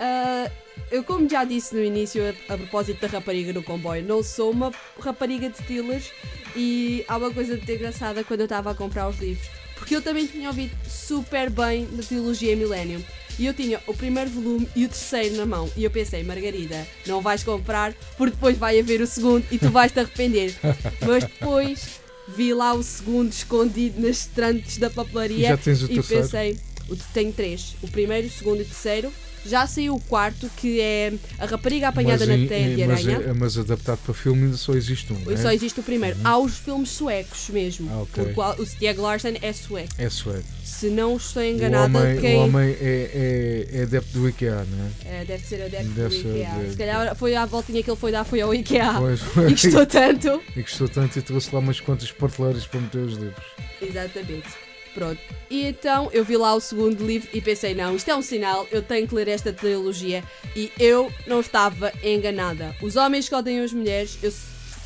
Ah, 0.00 0.50
eu, 0.96 1.04
como 1.04 1.28
já 1.28 1.44
disse 1.44 1.74
no 1.74 1.82
início, 1.82 2.22
a, 2.48 2.54
a 2.54 2.58
propósito 2.58 3.00
da 3.00 3.08
rapariga 3.08 3.52
no 3.52 3.62
comboio, 3.62 4.04
não 4.04 4.22
sou 4.22 4.50
uma 4.50 4.72
rapariga 5.00 5.48
de 5.50 5.58
Steelers 5.58 6.10
e 6.56 7.04
há 7.08 7.16
uma 7.16 7.30
coisa 7.32 7.56
muito 7.56 7.70
engraçada 7.70 8.22
quando 8.24 8.40
eu 8.40 8.44
estava 8.44 8.70
a 8.70 8.74
comprar 8.74 9.08
os 9.08 9.18
livros. 9.18 9.46
Porque 9.76 9.96
eu 9.96 10.00
também 10.02 10.26
tinha 10.26 10.48
ouvido 10.48 10.74
super 10.88 11.50
bem 11.50 11.86
da 11.86 12.02
trilogia 12.02 12.54
Millennium. 12.56 13.02
E 13.36 13.46
eu 13.46 13.52
tinha 13.52 13.80
o 13.88 13.92
primeiro 13.92 14.30
volume 14.30 14.68
e 14.76 14.84
o 14.84 14.88
terceiro 14.88 15.34
na 15.36 15.44
mão. 15.44 15.68
E 15.76 15.82
eu 15.82 15.90
pensei, 15.90 16.22
Margarida, 16.22 16.86
não 17.04 17.20
vais 17.20 17.42
comprar 17.42 17.92
porque 18.16 18.34
depois 18.36 18.56
vai 18.56 18.78
haver 18.78 19.00
o 19.00 19.06
segundo 19.08 19.44
e 19.50 19.58
tu 19.58 19.70
vais 19.70 19.90
te 19.90 19.98
arrepender. 19.98 20.54
Mas 21.04 21.24
depois 21.24 22.00
vi 22.28 22.54
lá 22.54 22.72
o 22.72 22.82
segundo 22.84 23.32
escondido 23.32 24.00
nas 24.00 24.18
estrantes 24.18 24.78
da 24.78 24.86
E 24.86 24.90
papelaria 24.90 25.48
já 25.48 25.56
tens 25.56 25.82
o 25.82 25.86
e 25.86 25.94
terceiro? 25.96 26.22
pensei, 26.22 26.58
o- 26.88 26.96
tenho 27.12 27.32
três: 27.32 27.74
o 27.82 27.88
primeiro, 27.88 28.28
o 28.28 28.30
segundo 28.30 28.60
e 28.60 28.62
o 28.62 28.66
terceiro. 28.66 29.12
Já 29.46 29.66
saiu 29.66 29.94
o 29.94 30.00
quarto, 30.00 30.50
que 30.56 30.80
é 30.80 31.12
a 31.38 31.46
rapariga 31.46 31.88
apanhada 31.88 32.26
mas, 32.26 32.40
na 32.40 32.46
teia 32.48 32.66
em- 32.72 32.76
de 32.76 32.84
mas, 32.86 33.06
aranha. 33.08 33.26
é- 33.28 33.32
mas 33.32 33.58
adaptado 33.58 33.98
para 34.04 34.14
filme 34.14 34.44
ainda 34.44 34.56
só 34.56 34.72
existe 34.74 35.12
um. 35.12 35.30
É? 35.30 35.36
Só 35.36 35.50
existe 35.52 35.80
o 35.80 35.82
primeiro. 35.82 36.16
Há 36.24 36.38
os 36.38 36.56
filmes 36.58 36.88
suecos 36.90 37.48
mesmo. 37.50 37.88
Ah, 37.92 38.02
ok. 38.02 38.24
Porque 38.24 38.40
o- 38.40 38.62
o 38.62 38.66
Stieg 38.66 38.98
Larsson 38.98 39.34
é 39.42 39.52
sueco. 39.52 39.88
É 39.98 40.08
sueco. 40.08 40.44
Se 40.64 40.88
não 40.88 41.16
estou 41.16 41.42
O 41.42 41.46
enganada, 41.46 41.84
homem, 41.98 42.20
quem. 42.20 42.36
o 42.36 42.44
homem 42.44 42.70
é, 42.80 43.66
é, 43.70 43.78
é 43.78 43.82
adepto 43.82 44.18
do 44.18 44.28
IKEA, 44.28 44.64
não 44.70 44.86
é? 44.86 45.20
É, 45.20 45.24
deve 45.24 45.44
ser 45.46 45.62
adepto 45.62 45.88
Deve 45.88 46.08
do 46.16 46.22
ser 46.22 46.28
IKEA. 46.30 46.50
adepto. 46.52 46.70
Se 46.72 46.76
calhar 46.76 47.16
foi 47.16 47.36
à 47.36 47.46
voltinha 47.46 47.82
que 47.82 47.90
ele 47.90 47.98
foi 48.00 48.10
dar, 48.12 48.24
foi 48.24 48.40
ao 48.40 48.54
IKEA. 48.54 48.94
Pois, 48.94 49.20
E 49.48 49.50
gostou 49.50 49.86
tanto. 49.86 50.42
e 50.56 50.62
gostou 50.62 50.88
tanto 50.88 51.18
e 51.18 51.22
trouxe 51.22 51.50
lá 51.52 51.58
umas 51.60 51.80
quantas 51.80 52.10
prateleiras 52.10 52.66
para 52.66 52.80
meter 52.80 52.98
os 52.98 53.14
livros. 53.14 53.44
Exatamente. 53.80 54.48
Pronto. 54.94 55.20
E 55.50 55.66
então 55.66 56.08
eu 56.12 56.24
vi 56.24 56.36
lá 56.36 56.54
o 56.54 56.60
segundo 56.60 57.04
livro 57.04 57.28
e 57.34 57.40
pensei, 57.40 57.74
não, 57.74 57.96
isto 57.96 58.08
é 58.08 58.16
um 58.16 58.22
sinal, 58.22 58.66
eu 58.70 58.80
tenho 58.80 59.06
que 59.06 59.14
ler 59.14 59.28
esta 59.28 59.52
trilogia. 59.52 60.22
E 60.54 60.70
eu 60.78 61.12
não 61.26 61.40
estava 61.40 61.92
enganada. 62.02 62.74
Os 62.80 62.96
homens 62.96 63.28
que 63.28 63.34
odeiam 63.34 63.64
as 63.64 63.72
mulheres, 63.72 64.18
eu 64.22 64.32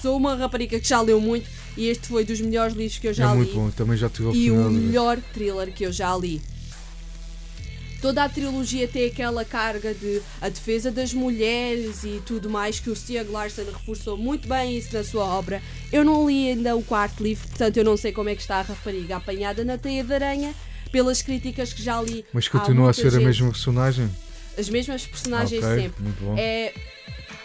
sou 0.00 0.16
uma 0.16 0.34
rapariga 0.34 0.80
que 0.80 0.88
já 0.88 1.00
leu 1.00 1.20
muito 1.20 1.48
e 1.76 1.88
este 1.88 2.08
foi 2.08 2.24
dos 2.24 2.40
melhores 2.40 2.74
livros 2.74 2.98
que 2.98 3.06
eu 3.06 3.14
já 3.14 3.30
é 3.30 3.32
li. 3.32 3.36
muito 3.36 3.54
bom, 3.54 3.70
também 3.70 3.96
já 3.96 4.08
tive 4.08 4.30
a 4.30 4.32
e 4.32 4.50
o 4.50 4.70
melhor 4.70 5.18
thriller 5.32 5.72
que 5.72 5.84
eu 5.84 5.92
já 5.92 6.16
li. 6.16 6.40
Toda 8.00 8.22
a 8.22 8.28
trilogia 8.28 8.86
tem 8.86 9.06
aquela 9.06 9.44
carga 9.44 9.92
de 9.92 10.22
a 10.40 10.48
defesa 10.48 10.90
das 10.90 11.12
mulheres 11.12 12.04
e 12.04 12.22
tudo 12.24 12.48
mais 12.48 12.78
que 12.78 12.88
o 12.90 12.94
Stieg 12.96 13.28
Larsson 13.28 13.64
reforçou 13.64 14.16
muito 14.16 14.46
bem 14.48 14.76
isso 14.78 14.94
na 14.96 15.02
sua 15.02 15.24
obra. 15.24 15.60
Eu 15.92 16.04
não 16.04 16.28
li 16.28 16.48
ainda 16.50 16.76
o 16.76 16.82
quarto 16.82 17.22
livro, 17.22 17.48
portanto 17.48 17.76
eu 17.76 17.84
não 17.84 17.96
sei 17.96 18.12
como 18.12 18.28
é 18.28 18.34
que 18.36 18.40
está 18.42 18.56
a 18.58 18.62
rapariga 18.62 19.16
apanhada 19.16 19.64
na 19.64 19.76
teia 19.76 20.04
de 20.04 20.12
aranha. 20.14 20.54
Pelas 20.92 21.20
críticas 21.20 21.70
que 21.74 21.82
já 21.82 22.00
li, 22.00 22.24
Mas 22.32 22.48
continua 22.48 22.88
a 22.88 22.92
ser 22.94 23.08
a 23.08 23.10
gente- 23.10 23.24
mesma 23.24 23.50
personagem? 23.50 24.08
as 24.56 24.70
mesmas 24.70 25.06
personagens 25.06 25.62
ok, 25.62 25.82
sempre. 25.82 26.02
muito 26.02 26.24
bom. 26.24 26.34
É 26.38 26.72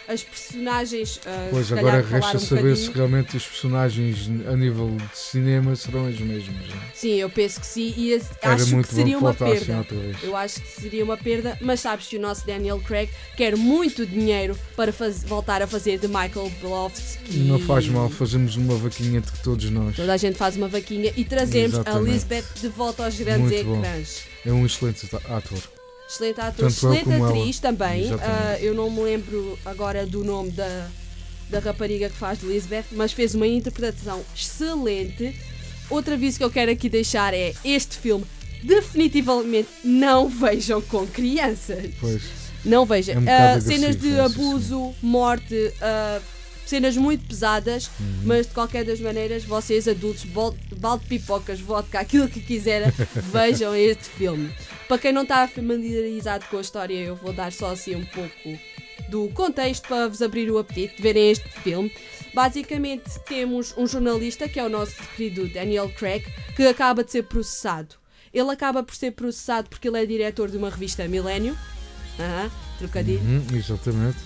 as 0.08 0.22
personagens. 0.22 1.20
ah, 1.26 1.48
Pois 1.50 1.66
se 1.66 1.72
agora 1.78 2.00
resta 2.02 2.36
um 2.36 2.40
saber 2.40 2.76
se 2.76 2.86
bocadinho- 2.88 2.92
realmente 2.94 3.36
os 3.36 3.46
personagens 3.46 4.28
a 4.46 4.56
nível 4.56 4.96
de 4.96 5.18
cinema 5.18 5.74
serão 5.76 6.06
as 6.06 6.18
mesmas. 6.18 6.68
não 6.68 6.76
é? 6.76 6.80
Sim, 6.94 7.14
eu 7.14 7.30
penso 7.30 7.60
que 7.60 7.66
sim 7.66 7.94
e 7.96 8.12
Era 8.42 8.54
acho 8.54 8.76
que 8.82 8.94
seria 8.94 9.18
uma 9.18 9.32
voltassem 9.32 9.66
perda. 9.66 10.16
Eu 10.22 10.36
acho 10.36 10.60
que 10.60 10.80
seria 10.80 11.04
uma 11.04 11.16
perda, 11.16 11.56
mas 11.60 11.80
sabes 11.80 12.06
que 12.06 12.16
o 12.16 12.20
nosso 12.20 12.46
Daniel 12.46 12.80
Craig 12.80 13.08
quer 13.36 13.56
muito 13.56 14.04
dinheiro 14.06 14.56
para 14.76 14.92
voltar 15.26 15.62
a 15.62 15.66
fazer 15.66 15.98
de 15.98 16.06
Michael 16.08 16.50
Blofsky. 16.60 17.38
Não 17.38 17.58
faz 17.58 17.88
mal, 17.88 18.08
fazemos 18.10 18.56
uma 18.56 18.76
vaquinha 18.76 19.18
entre 19.18 19.36
todos 19.42 19.68
nós. 19.70 19.96
Toda 19.96 20.12
a 20.12 20.16
gente 20.16 20.36
faz 20.36 20.56
uma 20.56 20.68
vaquinha 20.68 21.12
e 21.16 21.24
trazemos 21.24 21.74
a 21.76 21.80
Exatamente. 21.80 22.12
Lisbeth 22.12 22.44
de 22.60 22.68
volta 22.68 23.04
aos 23.04 23.14
grandes 23.18 23.50
Muito 23.50 23.64
bom. 23.64 23.78
ecrãs. 23.80 24.22
É 24.46 24.52
um 24.52 24.66
excelente 24.66 25.08
ator. 25.14 25.58
Excelente 26.08 26.40
ator, 26.40 26.54
Tanto 26.56 26.66
excelente 26.72 27.04
como 27.04 27.14
ela. 27.16 27.28
atriz 27.28 27.58
também. 27.58 28.10
Ah, 28.20 28.58
eu 28.60 28.74
não 28.74 28.90
me 28.90 29.00
lembro 29.02 29.58
agora 29.64 30.06
do 30.06 30.22
nome 30.24 30.50
da, 30.50 30.88
da 31.50 31.58
rapariga 31.60 32.08
que 32.08 32.16
faz 32.16 32.38
de 32.40 32.46
Lisbeth, 32.46 32.84
mas 32.92 33.12
fez 33.12 33.34
uma 33.34 33.46
interpretação 33.46 34.22
excelente. 34.34 35.34
Outro 35.90 36.14
aviso 36.14 36.38
que 36.38 36.44
eu 36.44 36.50
quero 36.50 36.70
aqui 36.70 36.88
deixar 36.88 37.34
é 37.34 37.52
este 37.64 37.96
filme. 37.98 38.24
Definitivamente 38.62 39.68
não 39.84 40.28
vejam 40.28 40.80
com 40.82 41.06
crianças. 41.06 41.90
Pois, 42.00 42.22
Não 42.64 42.86
vejam. 42.86 43.16
É 43.16 43.18
um 43.18 43.24
Ah, 43.56 43.60
cenas 43.60 43.94
de 43.96 44.08
sim, 44.10 44.18
abuso, 44.20 44.94
morte, 45.02 45.72
ah, 45.82 46.18
cenas 46.70 46.96
muito 46.96 47.26
pesadas, 47.26 47.90
Uhum. 48.00 48.22
mas 48.24 48.46
de 48.46 48.52
qualquer 48.54 48.84
das 48.84 49.00
maneiras, 49.00 49.44
vocês 49.44 49.86
adultos, 49.88 50.24
balde 50.24 51.02
de 51.02 51.08
pipocas, 51.08 51.60
vodka, 51.60 51.98
aquilo 52.00 52.28
que 52.28 52.40
quiserem, 52.40 52.92
vejam 53.32 53.74
este 53.74 54.04
filme. 54.04 54.50
Para 54.88 54.98
quem 54.98 55.12
não 55.12 55.22
está 55.22 55.46
familiarizado 55.48 56.44
com 56.50 56.58
a 56.58 56.60
história, 56.60 56.94
eu 56.94 57.16
vou 57.16 57.32
dar 57.32 57.52
só 57.52 57.72
assim 57.72 57.94
um 57.94 58.04
pouco 58.06 58.58
do 59.08 59.28
contexto 59.30 59.86
para 59.88 60.08
vos 60.08 60.22
abrir 60.22 60.50
o 60.50 60.58
apetite 60.58 60.96
de 60.96 61.02
verem 61.02 61.30
este 61.30 61.48
filme. 61.62 61.92
Basicamente, 62.34 63.04
temos 63.26 63.72
um 63.76 63.86
jornalista, 63.86 64.48
que 64.48 64.58
é 64.58 64.64
o 64.64 64.68
nosso 64.68 64.96
querido 65.16 65.48
Daniel 65.48 65.88
Craig, 65.90 66.24
que 66.56 66.62
acaba 66.66 67.04
de 67.04 67.12
ser 67.12 67.22
processado. 67.24 67.94
Ele 68.32 68.50
acaba 68.50 68.82
por 68.82 68.94
ser 68.94 69.12
processado 69.12 69.68
porque 69.70 69.86
ele 69.86 70.02
é 70.02 70.04
diretor 70.06 70.50
de 70.50 70.56
uma 70.56 70.68
revista 70.68 71.06
Millennium. 71.06 71.54
Aham, 72.18 72.50
trocadilho. 72.78 73.20
uhum, 73.20 73.46
exatamente. 73.56 74.18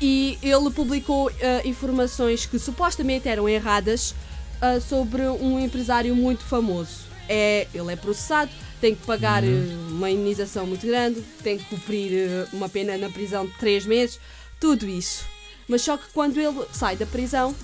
E 0.00 0.38
ele 0.42 0.70
publicou 0.70 1.28
ah, 1.30 1.66
informações 1.66 2.46
que 2.46 2.58
supostamente 2.58 3.28
eram 3.28 3.48
erradas 3.48 4.14
ah, 4.60 4.80
sobre 4.80 5.22
um 5.22 5.58
empresário 5.58 6.14
muito 6.14 6.44
famoso. 6.44 7.08
É, 7.28 7.66
ele 7.74 7.92
é 7.92 7.96
processado, 7.96 8.50
tem 8.80 8.94
que 8.94 9.04
pagar 9.04 9.42
Uhum. 9.42 9.88
ah, 9.90 9.92
uma 9.92 10.10
indenização 10.10 10.66
muito 10.66 10.86
grande, 10.86 11.20
tem 11.42 11.58
que 11.58 11.64
cumprir 11.64 12.30
ah, 12.30 12.48
uma 12.52 12.68
pena 12.68 12.96
na 12.96 13.10
prisão 13.10 13.44
de 13.46 13.52
3 13.58 13.86
meses, 13.86 14.18
tudo 14.60 14.86
isso. 14.88 15.24
Mas 15.68 15.82
só 15.82 15.96
que 15.96 16.04
quando 16.14 16.38
ele 16.38 16.64
sai 16.72 16.96
da 16.96 17.04
prisão, 17.04 17.54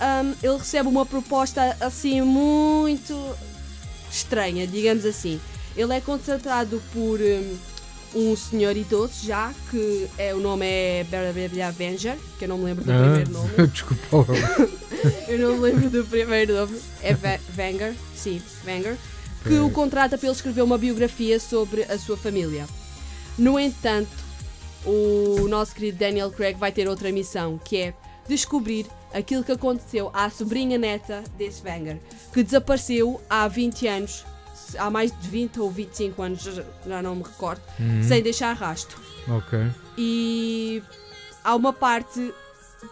ahm, 0.00 0.32
ele 0.42 0.56
recebe 0.56 0.88
uma 0.88 1.06
proposta 1.06 1.76
assim 1.80 2.20
muito 2.22 3.14
estranha, 4.10 4.66
digamos 4.66 5.04
assim. 5.04 5.40
Ele 5.76 5.94
é 5.94 6.00
contratado 6.00 6.82
por 6.92 7.20
hum, 7.20 7.56
um 8.14 8.36
senhor 8.36 8.76
idoso 8.76 9.24
já, 9.24 9.52
que 9.70 10.08
é, 10.18 10.34
o 10.34 10.40
nome 10.40 10.66
é 10.66 11.06
Avenger, 11.66 12.16
que 12.38 12.44
eu 12.44 12.48
não 12.48 12.58
me 12.58 12.64
lembro 12.64 12.84
do 12.84 12.92
Ah, 12.92 12.96
primeiro 12.98 13.30
nome. 13.30 13.50
Desculpa. 13.68 14.26
Eu 15.26 15.38
não 15.38 15.54
me 15.54 15.58
lembro 15.60 15.90
do 15.90 16.04
primeiro 16.04 16.54
nome. 16.54 16.78
É 17.02 17.16
Wenger, 17.58 17.92
sim, 18.14 18.40
Wenger, 18.64 18.96
que 19.42 19.58
o 19.58 19.68
contrata 19.70 20.16
para 20.16 20.28
ele 20.28 20.36
escrever 20.36 20.62
uma 20.62 20.78
biografia 20.78 21.40
sobre 21.40 21.82
a 21.84 21.98
sua 21.98 22.16
família. 22.16 22.66
No 23.36 23.58
entanto, 23.58 24.10
o 24.86 25.48
nosso 25.48 25.74
querido 25.74 25.98
Daniel 25.98 26.30
Craig 26.30 26.56
vai 26.56 26.70
ter 26.70 26.88
outra 26.88 27.10
missão, 27.10 27.58
que 27.64 27.76
é 27.78 27.94
descobrir 28.28 28.86
aquilo 29.12 29.42
que 29.42 29.52
aconteceu 29.52 30.10
à 30.14 30.30
sobrinha 30.30 30.78
neta 30.78 31.24
desse 31.36 31.62
banger, 31.62 31.98
que 32.32 32.42
desapareceu 32.42 33.20
há 33.28 33.48
20 33.48 33.86
anos, 33.88 34.24
há 34.78 34.90
mais 34.90 35.10
de 35.20 35.28
20 35.28 35.60
ou 35.60 35.70
25 35.70 36.22
anos, 36.22 36.42
já- 36.42 36.64
não 37.02 37.14
me 37.16 37.22
recordo, 37.22 37.60
Uhum. 37.78 38.02
sem 38.02 38.22
deixar 38.22 38.52
rastro. 38.54 39.00
Ok. 39.28 39.58
E 39.98 40.82
há 41.44 41.54
uma 41.54 41.72
parte 41.72 42.20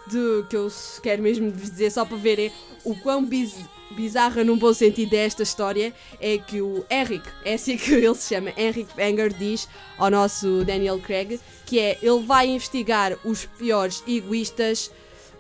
de, 0.08 0.44
que 0.48 0.56
eu 0.56 0.70
quero 1.02 1.22
mesmo 1.22 1.50
dizer 1.50 1.90
só 1.90 2.04
para 2.04 2.16
verem 2.16 2.52
o 2.84 2.94
quão 2.94 3.24
biz, 3.24 3.54
bizarra 3.96 4.44
num 4.44 4.56
bom 4.56 4.72
sentido 4.72 5.14
é 5.14 5.24
esta 5.26 5.42
história 5.42 5.92
é 6.20 6.38
que 6.38 6.62
o 6.62 6.84
Henrik, 6.88 7.28
é 7.44 7.54
assim 7.54 7.76
que 7.76 7.92
ele 7.92 8.14
se 8.14 8.32
chama, 8.32 8.52
Henrik 8.56 8.88
Wenger 8.96 9.32
diz 9.32 9.68
ao 9.98 10.08
nosso 10.10 10.64
Daniel 10.64 11.00
Craig 11.00 11.40
que 11.66 11.80
é 11.80 11.98
ele 12.00 12.22
vai 12.24 12.48
investigar 12.48 13.16
os 13.24 13.46
piores 13.46 14.02
egoístas 14.06 14.92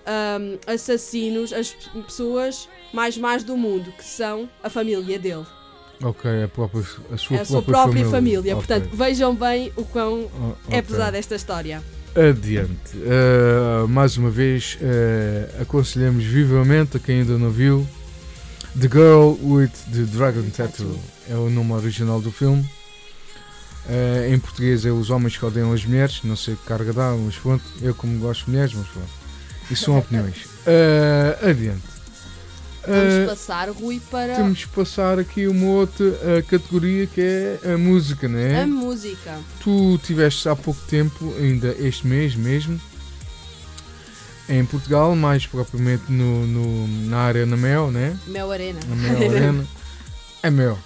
ahm, 0.04 0.58
assassinos, 0.66 1.52
as 1.52 1.70
pessoas 2.06 2.68
mais 2.92 3.16
más 3.16 3.44
do 3.44 3.56
mundo, 3.56 3.92
que 3.92 4.04
são 4.04 4.48
a 4.64 4.68
família 4.68 5.16
dele. 5.18 5.46
Ok, 6.02 6.42
a, 6.44 6.48
própria, 6.48 6.82
a 7.12 7.16
sua 7.18 7.36
É 7.36 7.40
a 7.40 7.44
sua 7.44 7.62
própria, 7.62 7.92
própria 8.02 8.10
família. 8.10 8.56
Ok. 8.56 8.66
Portanto, 8.66 8.96
vejam 8.96 9.34
bem 9.34 9.70
o 9.76 9.84
quão 9.84 10.28
Oh, 10.40 10.52
é 10.70 10.78
ok. 10.78 10.82
pesada 10.82 11.18
esta 11.18 11.34
história. 11.34 11.82
Adiante. 12.16 12.96
Uh, 12.96 13.86
mais 13.86 14.16
uma 14.16 14.30
vez, 14.30 14.78
uh, 14.80 15.62
aconselhamos 15.62 16.24
vivamente 16.24 16.96
a 16.96 17.00
quem 17.00 17.20
ainda 17.20 17.36
não 17.38 17.50
viu 17.50 17.86
The 18.80 18.88
Girl 18.88 19.34
with 19.42 19.70
the 19.92 20.02
Dragon 20.16 20.48
Tattoo. 20.50 20.98
É 21.28 21.34
o 21.34 21.48
nome 21.50 21.72
original 21.72 22.20
do 22.20 22.32
filme. 22.32 22.62
Uh, 23.86 24.32
em 24.32 24.38
português 24.38 24.84
é 24.86 24.90
Os 24.90 25.10
Homens 25.10 25.36
que 25.36 25.44
Odeiam 25.44 25.72
as 25.72 25.84
Mulheres. 25.84 26.20
Não 26.24 26.34
sei 26.36 26.56
que 26.56 26.64
carga 26.64 26.92
dá, 26.92 27.14
mas 27.14 27.36
pronto. 27.36 27.62
Eu, 27.82 27.94
como 27.94 28.18
gosto 28.18 28.46
de 28.46 28.50
mulheres, 28.52 28.72
mas 28.74 28.86
pronto. 28.88 29.08
Isso 29.70 29.84
são 29.84 29.98
opiniões. 30.00 30.46
Adiante. 31.42 31.99
Vamos 32.86 33.14
Uh, 33.14 33.26
passar, 33.28 33.68
Rui, 33.70 34.00
para 34.10 34.34
temos 34.36 34.58
de 34.60 34.66
passar 34.68 35.18
aqui 35.18 35.46
uma 35.46 35.66
outra 35.66 36.06
uh, 36.06 36.42
categoria 36.48 37.06
que 37.06 37.20
é 37.20 37.74
a 37.74 37.78
música, 37.78 38.26
não 38.26 38.38
é? 38.38 38.62
a 38.62 38.66
música. 38.66 39.38
Tu 39.62 39.98
tiveste 40.02 40.48
há 40.48 40.56
pouco 40.56 40.80
tempo, 40.88 41.34
ainda 41.38 41.74
este 41.78 42.06
mês 42.06 42.34
mesmo, 42.34 42.80
em 44.48 44.64
Portugal, 44.64 45.14
mais 45.14 45.46
propriamente 45.46 46.04
no, 46.10 46.46
no- 46.46 46.88
na 47.08 47.18
área 47.18 47.46
na 47.46 47.56
Mel, 47.56 47.90
né? 47.90 48.16
Mel 48.26 48.50
Arena. 48.50 48.80
Na 48.88 48.96
Mel 48.96 49.30
Arena. 49.30 49.66
É 50.42 50.48
Mel, 50.48 50.78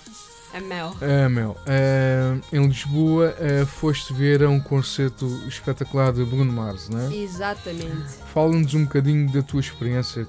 A 0.53 0.61
Mel. 0.61 0.97
é 1.01 1.29
Mel. 1.29 1.57
Eh, 1.65 2.35
em 2.53 2.67
Lisboa, 2.67 3.33
eh, 3.39 3.65
foste 3.65 4.13
ver 4.13 4.43
a 4.43 4.49
um 4.51 4.59
concerto 4.59 5.27
espetacular 5.47 6.13
de 6.13 6.25
Bruno 6.25 6.53
Mars, 6.53 6.89
né? 6.89 7.09
Exatamente. 7.15 8.17
Fala-nos 8.33 8.75
um 8.75 8.83
bocadinho 8.83 9.31
da 9.31 9.43
tua 9.43 9.61
experiência 9.61 10.27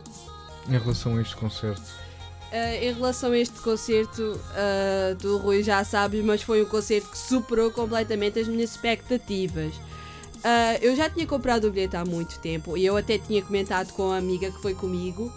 em 0.68 0.78
relação 0.78 1.16
a 1.18 1.22
este 1.22 1.36
concerto. 1.36 1.84
Ah, 2.52 2.76
em 2.76 2.94
relação 2.94 3.32
a 3.32 3.38
este 3.38 3.60
concerto, 3.60 4.40
ah, 4.56 5.14
do 5.20 5.38
Rui 5.38 5.62
já 5.64 5.84
sabes, 5.84 6.24
mas 6.24 6.42
foi 6.42 6.62
um 6.64 6.66
concerto 6.66 7.10
que 7.10 7.18
superou 7.18 7.72
completamente 7.72 8.40
as 8.40 8.48
minhas 8.48 8.72
expectativas. 8.72 9.74
Ah, 10.44 10.78
eu 10.82 10.96
já 10.96 11.10
tinha 11.10 11.26
comprado 11.26 11.66
o 11.66 11.72
bilhete 11.72 11.96
há 11.96 12.06
muito 12.06 12.40
tempo 12.40 12.78
e 12.78 12.86
eu 12.86 12.96
até 12.96 13.18
tinha 13.18 13.42
comentado 13.42 13.92
com 13.94 14.12
a 14.12 14.18
amiga 14.18 14.52
que 14.52 14.62
foi 14.62 14.74
comigo 14.76 15.32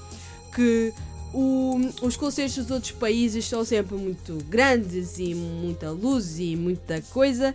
que 0.54 0.92
o- 1.32 1.78
os 2.02 2.16
concertos 2.16 2.56
dos 2.56 2.70
outros 2.70 2.92
países 2.92 3.44
são 3.46 3.64
sempre 3.64 3.96
muito 3.96 4.38
grandes 4.48 5.18
e 5.18 5.34
muita 5.34 5.90
luz 5.90 6.38
e 6.38 6.56
muita 6.56 7.00
coisa. 7.10 7.54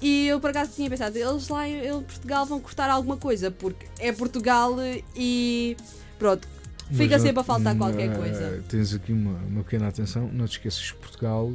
E 0.00 0.26
eu 0.26 0.40
por 0.40 0.50
acaso 0.50 0.72
tinha 0.74 0.90
pensado, 0.90 1.16
eles 1.16 1.48
lá 1.48 1.66
em 1.68 1.86
em 1.86 2.02
Portugal 2.02 2.44
vão 2.44 2.60
cortar 2.60 2.90
alguma 2.90 3.16
coisa, 3.16 3.50
porque 3.50 3.86
é 3.98 4.12
Portugal 4.12 4.76
e 5.16 5.76
pronto, 6.18 6.46
Fica 6.92 7.18
sempre 7.18 7.40
a 7.40 7.44
faltar 7.44 7.76
qualquer 7.76 8.10
eh, 8.10 8.16
coisa. 8.16 8.64
Tens 8.68 8.94
aqui 8.94 9.12
uma, 9.12 9.38
uma 9.46 9.62
pequena 9.64 9.88
atenção, 9.88 10.28
não 10.32 10.46
te 10.46 10.52
esqueças 10.52 10.92
que 10.92 10.98
Portugal 10.98 11.52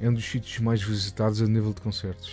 é 0.00 0.08
um 0.08 0.14
dos 0.14 0.24
sítios 0.24 0.58
mais 0.58 0.82
visitados 0.82 1.40
a 1.40 1.46
nível 1.46 1.72
de 1.72 1.80
concertos. 1.80 2.32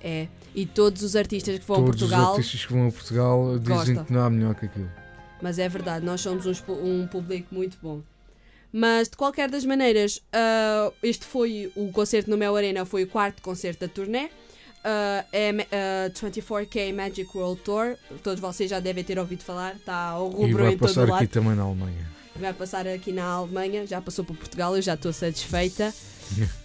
É, 0.00 0.28
e 0.54 0.64
todos 0.64 1.02
os 1.02 1.16
artistas 1.16 1.58
que 1.58 1.64
vão 1.64 1.84
Todos 1.84 2.02
a 2.02 2.06
Portugal, 2.06 2.32
os 2.32 2.38
artistas 2.38 2.66
que 2.66 2.72
vão 2.72 2.86
a 2.86 2.92
Portugal 2.92 3.58
dizem 3.58 3.94
Gosta. 3.94 4.04
que 4.04 4.12
não 4.12 4.22
há 4.22 4.30
melhor 4.30 4.54
que 4.54 4.66
aquilo. 4.66 4.90
mas 5.42 5.58
é 5.58 5.68
verdade, 5.68 6.04
nós 6.04 6.20
somos 6.20 6.46
uns 6.46 6.62
um 6.68 7.06
público 7.06 7.52
muito 7.52 7.76
bom. 7.82 8.00
Mas 8.72 9.08
de 9.08 9.16
qualquer 9.16 9.50
das 9.50 9.64
maneiras, 9.64 10.20
ah, 10.32 10.92
este 11.02 11.24
foi 11.24 11.72
o 11.74 11.90
concerto 11.90 12.30
no 12.30 12.36
Mel 12.36 12.54
Arena, 12.54 12.84
foi 12.84 13.04
o 13.04 13.06
quarto 13.08 13.42
concerto 13.42 13.80
da 13.80 13.88
turnê. 13.88 14.28
Ah, 14.84 15.24
é 15.32 15.52
ma- 15.52 15.66
ah, 15.72 16.10
24K 16.10 16.92
Magic 16.92 17.28
World 17.36 17.60
Tour, 17.62 17.96
todos 18.22 18.40
vocês 18.40 18.70
já 18.70 18.80
devem 18.80 19.02
ter 19.04 19.18
ouvido 19.18 19.42
falar, 19.42 19.74
está 19.76 20.18
o 20.18 20.28
E 20.30 20.46
rubro 20.50 20.62
vai 20.64 20.72
em 20.74 20.78
todo 20.78 20.88
passar 20.88 21.00
o 21.00 21.04
aqui 21.04 21.12
lado. 21.12 21.28
também 21.28 21.54
na 21.54 21.62
Alemanha. 21.64 22.08
Vai 22.36 22.52
passar 22.52 22.86
aqui 22.86 23.12
na 23.12 23.24
Alemanha, 23.24 23.86
já 23.86 24.00
passou 24.00 24.24
por 24.24 24.36
Portugal, 24.36 24.76
eu 24.76 24.82
já 24.82 24.94
estou 24.94 25.12
satisfeita. 25.12 25.92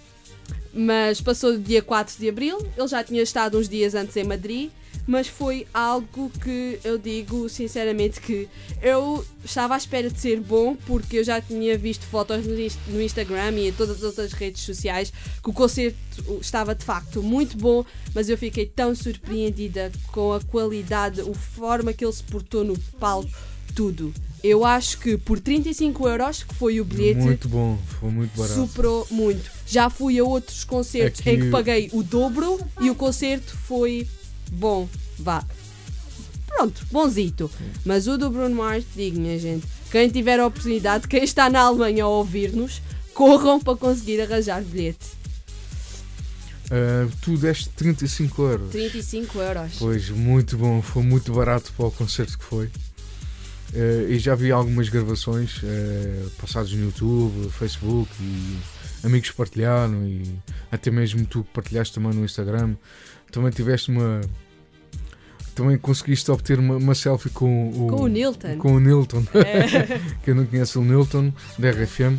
mas 0.73 1.21
passou 1.21 1.53
do 1.53 1.59
dia 1.59 1.81
4 1.81 2.17
de 2.17 2.29
Abril, 2.29 2.57
ele 2.77 2.87
já 2.87 3.03
tinha 3.03 3.21
estado 3.21 3.57
uns 3.57 3.69
dias 3.69 3.93
antes 3.95 4.15
em 4.17 4.23
Madrid, 4.23 4.71
mas 5.05 5.27
foi 5.27 5.67
algo 5.73 6.31
que 6.41 6.79
eu 6.83 6.97
digo 6.97 7.49
sinceramente 7.49 8.21
que 8.21 8.47
eu 8.81 9.25
estava 9.43 9.73
à 9.73 9.77
espera 9.77 10.09
de 10.09 10.19
ser 10.19 10.39
bom, 10.39 10.75
porque 10.87 11.17
eu 11.17 11.23
já 11.23 11.41
tinha 11.41 11.77
visto 11.77 12.05
fotos 12.05 12.45
no 12.47 12.59
Inst- 12.59 12.79
no 12.87 13.01
Instagram 13.01 13.51
e 13.57 13.67
em 13.69 13.73
todas 13.73 13.97
as 13.97 14.03
outras 14.03 14.31
redes 14.33 14.61
sociais 14.61 15.11
que 15.43 15.49
o 15.49 15.53
concerto 15.53 15.97
estava 16.39 16.73
de 16.73 16.85
facto 16.85 17.21
muito 17.21 17.57
bom, 17.57 17.83
mas 18.15 18.29
eu 18.29 18.37
fiquei 18.37 18.65
tão 18.65 18.95
surpreendida 18.95 19.91
com 20.11 20.33
a 20.33 20.39
qualidade, 20.41 21.21
a 21.21 21.33
forma 21.33 21.91
que 21.93 22.05
ele 22.05 22.13
se 22.13 22.23
portou 22.23 22.63
no 22.63 22.77
palco, 22.99 23.29
tudo. 23.75 24.13
Eu 24.43 24.65
acho 24.65 24.99
que 24.99 25.17
por 25.17 25.39
35 25.39 26.07
euros, 26.07 26.43
que 26.43 26.53
foi 26.55 26.79
o 26.81 26.85
bilhete, 26.85 27.21
Muito 27.21 27.47
bom, 27.47 27.77
foi 27.99 28.09
muito 28.11 28.37
barato. 28.37 28.53
superou 28.55 29.07
muito. 29.09 29.49
Já 29.65 29.89
fui 29.89 30.19
a 30.19 30.23
outros 30.23 30.63
concertos 30.65 31.21
Aqui- 31.21 31.29
em 31.29 31.39
que 31.39 31.49
paguei 31.49 31.89
o 31.93 32.03
dobro 32.03 32.59
e 32.81 32.89
o 32.89 32.95
concerto 32.95 33.55
foi 33.55 34.05
bom. 34.51 34.87
Vá. 35.19 35.43
Pronto, 36.47 36.85
bonzito. 36.91 37.49
Mas 37.85 38.07
o 38.07 38.17
do 38.17 38.29
Bruno 38.29 38.55
Mars, 38.55 38.85
digo, 38.95 39.19
minha 39.19 39.39
gente, 39.39 39.65
quem 39.91 40.09
tiver 40.09 40.39
a 40.39 40.47
oportunidade, 40.47 41.07
quem 41.07 41.23
está 41.23 41.49
na 41.49 41.61
Alemanha 41.61 42.03
a 42.03 42.07
ouvir-nos, 42.07 42.81
corram 43.13 43.59
para 43.59 43.77
conseguir 43.77 44.21
arranjar 44.21 44.61
bilhete. 44.61 45.23
Ah, 46.71 47.07
tu 47.21 47.37
deste 47.37 47.69
35 47.69 48.41
euros. 48.41 48.69
35 48.71 49.39
euros. 49.39 49.73
Pois, 49.77 50.09
muito 50.09 50.57
bom, 50.57 50.81
foi 50.81 51.03
muito 51.03 51.31
barato 51.33 51.71
para 51.77 51.85
o 51.85 51.91
concerto 51.91 52.37
que 52.37 52.43
foi. 52.43 52.69
Ah, 53.75 54.09
e 54.09 54.17
já 54.17 54.33
vi 54.35 54.51
algumas 54.51 54.89
gravações 54.89 55.61
ah, 55.63 56.29
passadas 56.41 56.71
no 56.71 56.85
YouTube, 56.85 57.51
Facebook 57.51 58.09
e 58.19 58.57
amigos 59.03 59.29
partilharam 59.31 60.07
e 60.07 60.35
até 60.71 60.89
mesmo 60.89 61.25
tu 61.25 61.43
que 61.43 61.53
partilhaste 61.53 61.93
também 61.93 62.13
no 62.13 62.25
Instagram. 62.25 62.75
Também 63.33 63.49
tiveste 63.51 63.89
uma. 63.91 64.21
Também 65.55 65.77
conseguiste 65.77 66.29
obter 66.31 66.59
uma, 66.59 66.77
uma 66.77 66.95
selfie 66.95 67.29
com 67.29 67.69
o, 67.69 67.87
Com 67.87 68.03
o 68.03 68.07
Nilton. 68.07 68.57
com 68.57 68.73
o 68.73 68.79
Nilton. 68.79 69.23
É. 69.33 69.99
Quem 70.23 70.33
não 70.33 70.45
conhece 70.45 70.77
o 70.77 70.83
Nilton, 70.83 71.33
da 71.59 71.69
RFM, 71.71 72.15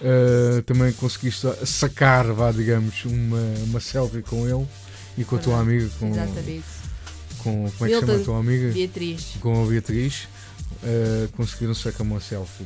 uh, 0.00 0.62
também 0.66 0.92
conseguiste 0.92 1.46
sacar, 1.66 2.26
vá, 2.32 2.50
digamos, 2.52 3.04
uma, 3.04 3.38
uma 3.66 3.80
selfie 3.80 4.22
com 4.22 4.46
ele 4.48 4.66
e 5.16 5.24
com 5.24 5.36
a 5.36 5.38
tua 5.38 5.60
amiga, 5.60 5.88
com, 5.98 6.10
Exatamente. 6.10 6.64
com 7.38 7.52
como 7.52 7.66
é 7.66 7.70
que 7.70 7.94
se 7.94 8.00
chama 8.00 8.12
a 8.12 8.16
Nilton. 8.16 8.24
tua 8.24 8.38
amiga? 8.40 8.72
Beatriz. 8.72 9.36
Com 9.40 9.62
a 9.62 9.66
Beatriz, 9.66 10.28
uh, 10.82 11.28
conseguiram 11.36 11.74
sacar 11.74 12.02
uma 12.02 12.20
selfie. 12.20 12.64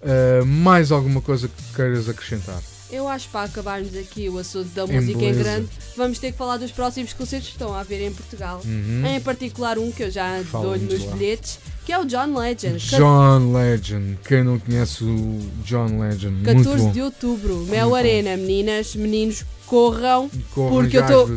Uh, 0.00 0.44
mais 0.46 0.90
alguma 0.90 1.20
coisa 1.20 1.46
que 1.48 1.62
queiras 1.76 2.08
acrescentar? 2.08 2.60
Eu 2.92 3.08
acho 3.08 3.24
que 3.26 3.32
para 3.32 3.46
acabarmos 3.46 3.96
aqui 3.96 4.28
o 4.28 4.36
assunto 4.38 4.68
da 4.74 4.84
Em 4.84 4.92
música 4.96 5.12
em 5.18 5.32
beleza. 5.32 5.42
grande, 5.42 5.68
vamos 5.96 6.18
ter 6.18 6.30
que 6.30 6.36
falar 6.36 6.58
dos 6.58 6.70
próximos 6.70 7.14
concertos 7.14 7.48
que 7.48 7.54
estão 7.54 7.74
a 7.74 7.80
haver 7.80 8.02
em 8.06 8.12
Portugal. 8.12 8.60
Uhum. 8.62 9.06
Em 9.06 9.20
particular 9.20 9.78
um 9.78 9.90
que 9.90 10.02
eu 10.02 10.10
já 10.10 10.42
dou-lhe 10.52 10.84
nos 10.84 11.02
lá. 11.06 11.12
bilhetes, 11.12 11.58
que 11.86 11.92
é 11.92 11.98
o 11.98 12.04
John 12.04 12.38
Legend. 12.38 12.78
John 12.78 13.50
Legend, 13.52 14.18
quem 14.28 14.44
não 14.44 14.58
conhece 14.58 15.02
o 15.04 15.40
John 15.64 15.98
Legend, 16.00 16.34
muito 16.44 16.64
14 16.64 16.84
bom. 16.84 16.92
de 16.92 17.00
outubro, 17.00 17.56
Mel. 17.68 17.94
Arena, 17.94 18.36
meninas, 18.36 18.94
meninos, 18.94 19.42
corram. 19.66 20.30
Corram 20.54 20.82
porque 20.82 20.98
eu 20.98 21.06
tô-. 21.06 21.28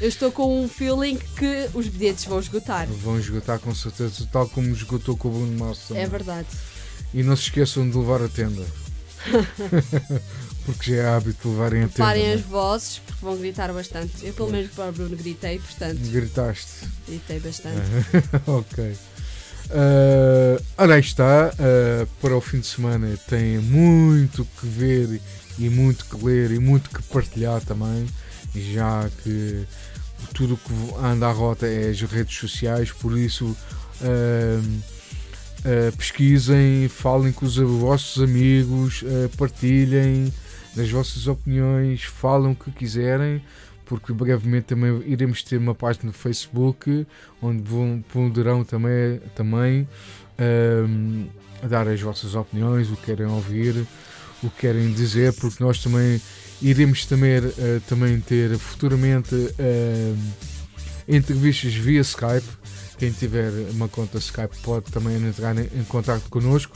Eu 0.00 0.08
estou 0.08 0.32
com 0.32 0.64
um 0.64 0.68
feeling 0.68 1.16
que 1.36 1.68
os 1.74 1.86
bilhetes 1.86 2.24
vão 2.24 2.40
esgotar. 2.40 2.88
Vão 2.88 3.20
esgotar 3.20 3.60
com 3.60 3.72
certeza, 3.72 4.28
tal 4.32 4.48
como 4.48 4.68
esgotou 4.70 5.16
com 5.16 5.28
o 5.28 5.30
Bruno 5.30 5.58
Mars 5.58 5.78
também. 5.86 6.02
É 6.02 6.06
verdade. 6.08 6.48
E 7.14 7.22
não 7.22 7.36
se 7.36 7.44
esqueçam 7.44 7.88
de 7.88 7.96
levar 7.96 8.20
a 8.20 8.28
tenda. 8.28 8.64
porque 10.64 10.90
já 10.90 10.96
é 10.96 11.06
hábito 11.08 11.48
levarem 11.50 11.82
a 11.82 11.88
tenda. 11.88 11.98
Parem 12.04 12.32
as 12.32 12.40
né? 12.40 12.46
vozes, 12.48 12.98
porque 13.06 13.24
vão 13.24 13.36
gritar 13.36 13.72
bastante. 13.72 14.12
Eu, 14.22 14.32
pelo 14.32 14.50
menos, 14.50 14.70
para 14.72 14.88
o 14.88 14.92
Bruno, 14.92 15.16
gritei, 15.16 15.58
portanto, 15.58 15.98
Gritaste. 16.10 16.86
gritei 17.06 17.40
bastante. 17.40 17.80
ok. 18.46 18.84
Uh, 18.84 20.62
ora, 20.76 20.94
aí 20.94 21.00
está. 21.00 21.50
uh, 21.50 22.06
para 22.20 22.36
o 22.36 22.40
fim 22.40 22.60
de 22.60 22.66
semana 22.66 23.18
tem 23.28 23.58
muito 23.58 24.46
que 24.60 24.66
ver 24.66 25.20
e 25.58 25.68
muito 25.70 26.04
que 26.04 26.24
ler 26.24 26.50
e 26.52 26.58
muito 26.58 26.90
que 26.90 27.02
partilhar 27.04 27.60
também. 27.62 28.06
Já 28.54 29.08
que 29.22 29.66
tudo 30.32 30.54
o 30.54 30.56
que 30.56 30.72
anda 31.04 31.26
à 31.26 31.32
rota 31.32 31.66
é 31.66 31.90
as 31.90 32.00
redes 32.02 32.38
sociais, 32.38 32.92
por 32.92 33.18
isso. 33.18 33.56
uh, 34.00 34.94
Uh, 35.64 35.96
pesquisem, 35.96 36.88
falem 36.90 37.32
com 37.32 37.46
os 37.46 37.56
vossos 37.56 38.22
amigos, 38.22 39.00
uh, 39.00 39.30
partilhem 39.34 40.30
das 40.76 40.90
vossas 40.90 41.26
opiniões, 41.26 42.02
falem 42.02 42.52
o 42.52 42.54
que 42.54 42.70
quiserem, 42.70 43.42
porque 43.86 44.12
brevemente 44.12 44.66
também 44.66 45.02
iremos 45.06 45.42
ter 45.42 45.56
uma 45.56 45.74
página 45.74 46.04
no 46.04 46.12
Facebook 46.12 47.06
onde 47.40 47.62
vão, 47.62 48.04
poderão 48.12 48.62
também, 48.62 49.22
também 49.34 49.88
um, 50.86 51.28
dar 51.66 51.88
as 51.88 51.98
vossas 51.98 52.34
opiniões, 52.34 52.90
o 52.90 52.96
que 52.96 53.06
querem 53.06 53.26
ouvir, 53.26 53.86
o 54.42 54.50
que 54.50 54.60
querem 54.60 54.92
dizer, 54.92 55.32
porque 55.32 55.64
nós 55.64 55.82
também 55.82 56.20
iremos 56.60 57.06
também, 57.06 57.38
uh, 57.38 57.80
também 57.88 58.20
ter 58.20 58.58
futuramente 58.58 59.34
entrevistas 61.08 61.72
via 61.74 62.02
Skype 62.02 62.64
quem 63.04 63.12
tiver 63.12 63.50
uma 63.72 63.86
conta 63.86 64.16
Skype 64.16 64.56
pode 64.62 64.90
também 64.90 65.16
entrar 65.16 65.54
em, 65.58 65.68
em 65.78 65.84
contato 65.84 66.22
connosco. 66.30 66.74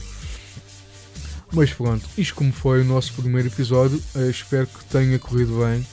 Mas 1.50 1.72
pronto, 1.72 2.06
isto 2.18 2.34
como 2.34 2.52
foi 2.52 2.82
o 2.82 2.84
nosso 2.84 3.14
primeiro 3.14 3.48
episódio, 3.48 4.02
uh, 4.14 4.28
espero 4.28 4.66
que 4.66 4.84
tenha 4.84 5.18
corrido 5.18 5.64
bem. 5.64 5.86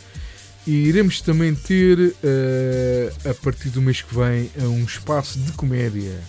E 0.68 0.72
iremos 0.72 1.22
também 1.22 1.56
ter, 1.56 1.98
uh, 2.00 3.30
a 3.30 3.34
partir 3.36 3.70
do 3.70 3.82
mês 3.82 4.02
que 4.02 4.14
vem, 4.14 4.52
uh, 4.58 4.68
um 4.68 4.84
espaço 4.84 5.40
de 5.40 5.54
comédia 5.54 6.20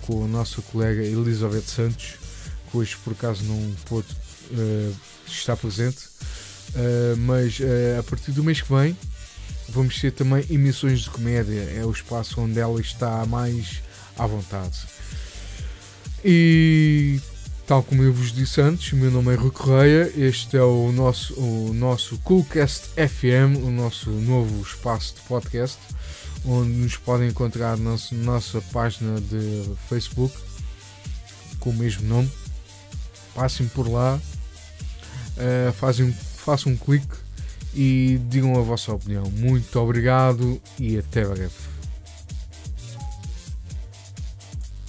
com 0.00 0.24
a 0.24 0.28
nossa 0.28 0.62
colega 0.62 1.02
Elizabeth 1.02 1.66
Santos, 1.66 2.14
que 2.70 2.76
hoje 2.78 2.96
por 3.04 3.12
acaso 3.12 3.44
não 3.44 3.74
pôde 3.84 4.08
estar 5.26 5.56
presente. 5.56 6.08
mas 7.18 7.58
a 7.98 8.02
partir 8.02 8.32
do 8.32 8.42
mês 8.42 8.60
que 8.60 8.72
vem 8.72 8.96
vamos 9.72 9.98
ter 9.98 10.12
também 10.12 10.44
emissões 10.50 11.00
de 11.00 11.10
comédia, 11.10 11.62
é 11.74 11.84
o 11.84 11.90
espaço 11.90 12.40
onde 12.40 12.60
ela 12.60 12.80
está 12.80 13.24
mais 13.24 13.82
à 14.18 14.26
vontade. 14.26 14.78
E 16.24 17.18
tal 17.66 17.82
como 17.82 18.02
eu 18.02 18.12
vos 18.12 18.32
disse 18.32 18.60
antes, 18.60 18.92
o 18.92 18.96
meu 18.96 19.10
nome 19.10 19.32
é 19.32 19.34
Rui 19.34 19.50
Correia, 19.50 20.12
este 20.14 20.58
é 20.58 20.62
o 20.62 20.92
nosso, 20.92 21.34
o 21.40 21.72
nosso 21.72 22.18
Coolcast 22.18 22.88
FM, 22.96 23.64
o 23.64 23.70
nosso 23.70 24.10
novo 24.10 24.62
espaço 24.62 25.14
de 25.14 25.22
podcast, 25.22 25.78
onde 26.44 26.70
nos 26.70 26.96
podem 26.96 27.28
encontrar 27.28 27.78
na 27.78 27.96
nossa, 28.12 28.60
página 28.72 29.20
de 29.20 29.72
Facebook 29.88 30.36
com 31.58 31.70
o 31.70 31.74
mesmo 31.74 32.06
nome. 32.06 32.30
Passem 33.34 33.66
por 33.68 33.88
lá, 33.88 34.20
uh, 35.38 35.72
fazem, 35.72 36.12
façam 36.12 36.72
um 36.72 36.76
clique 36.76 37.21
e 37.74 38.20
digam 38.28 38.58
a 38.58 38.62
vossa 38.62 38.92
opinião. 38.92 39.24
Muito 39.36 39.78
obrigado 39.78 40.60
e 40.78 40.98
até 40.98 41.24
breve. 41.24 41.71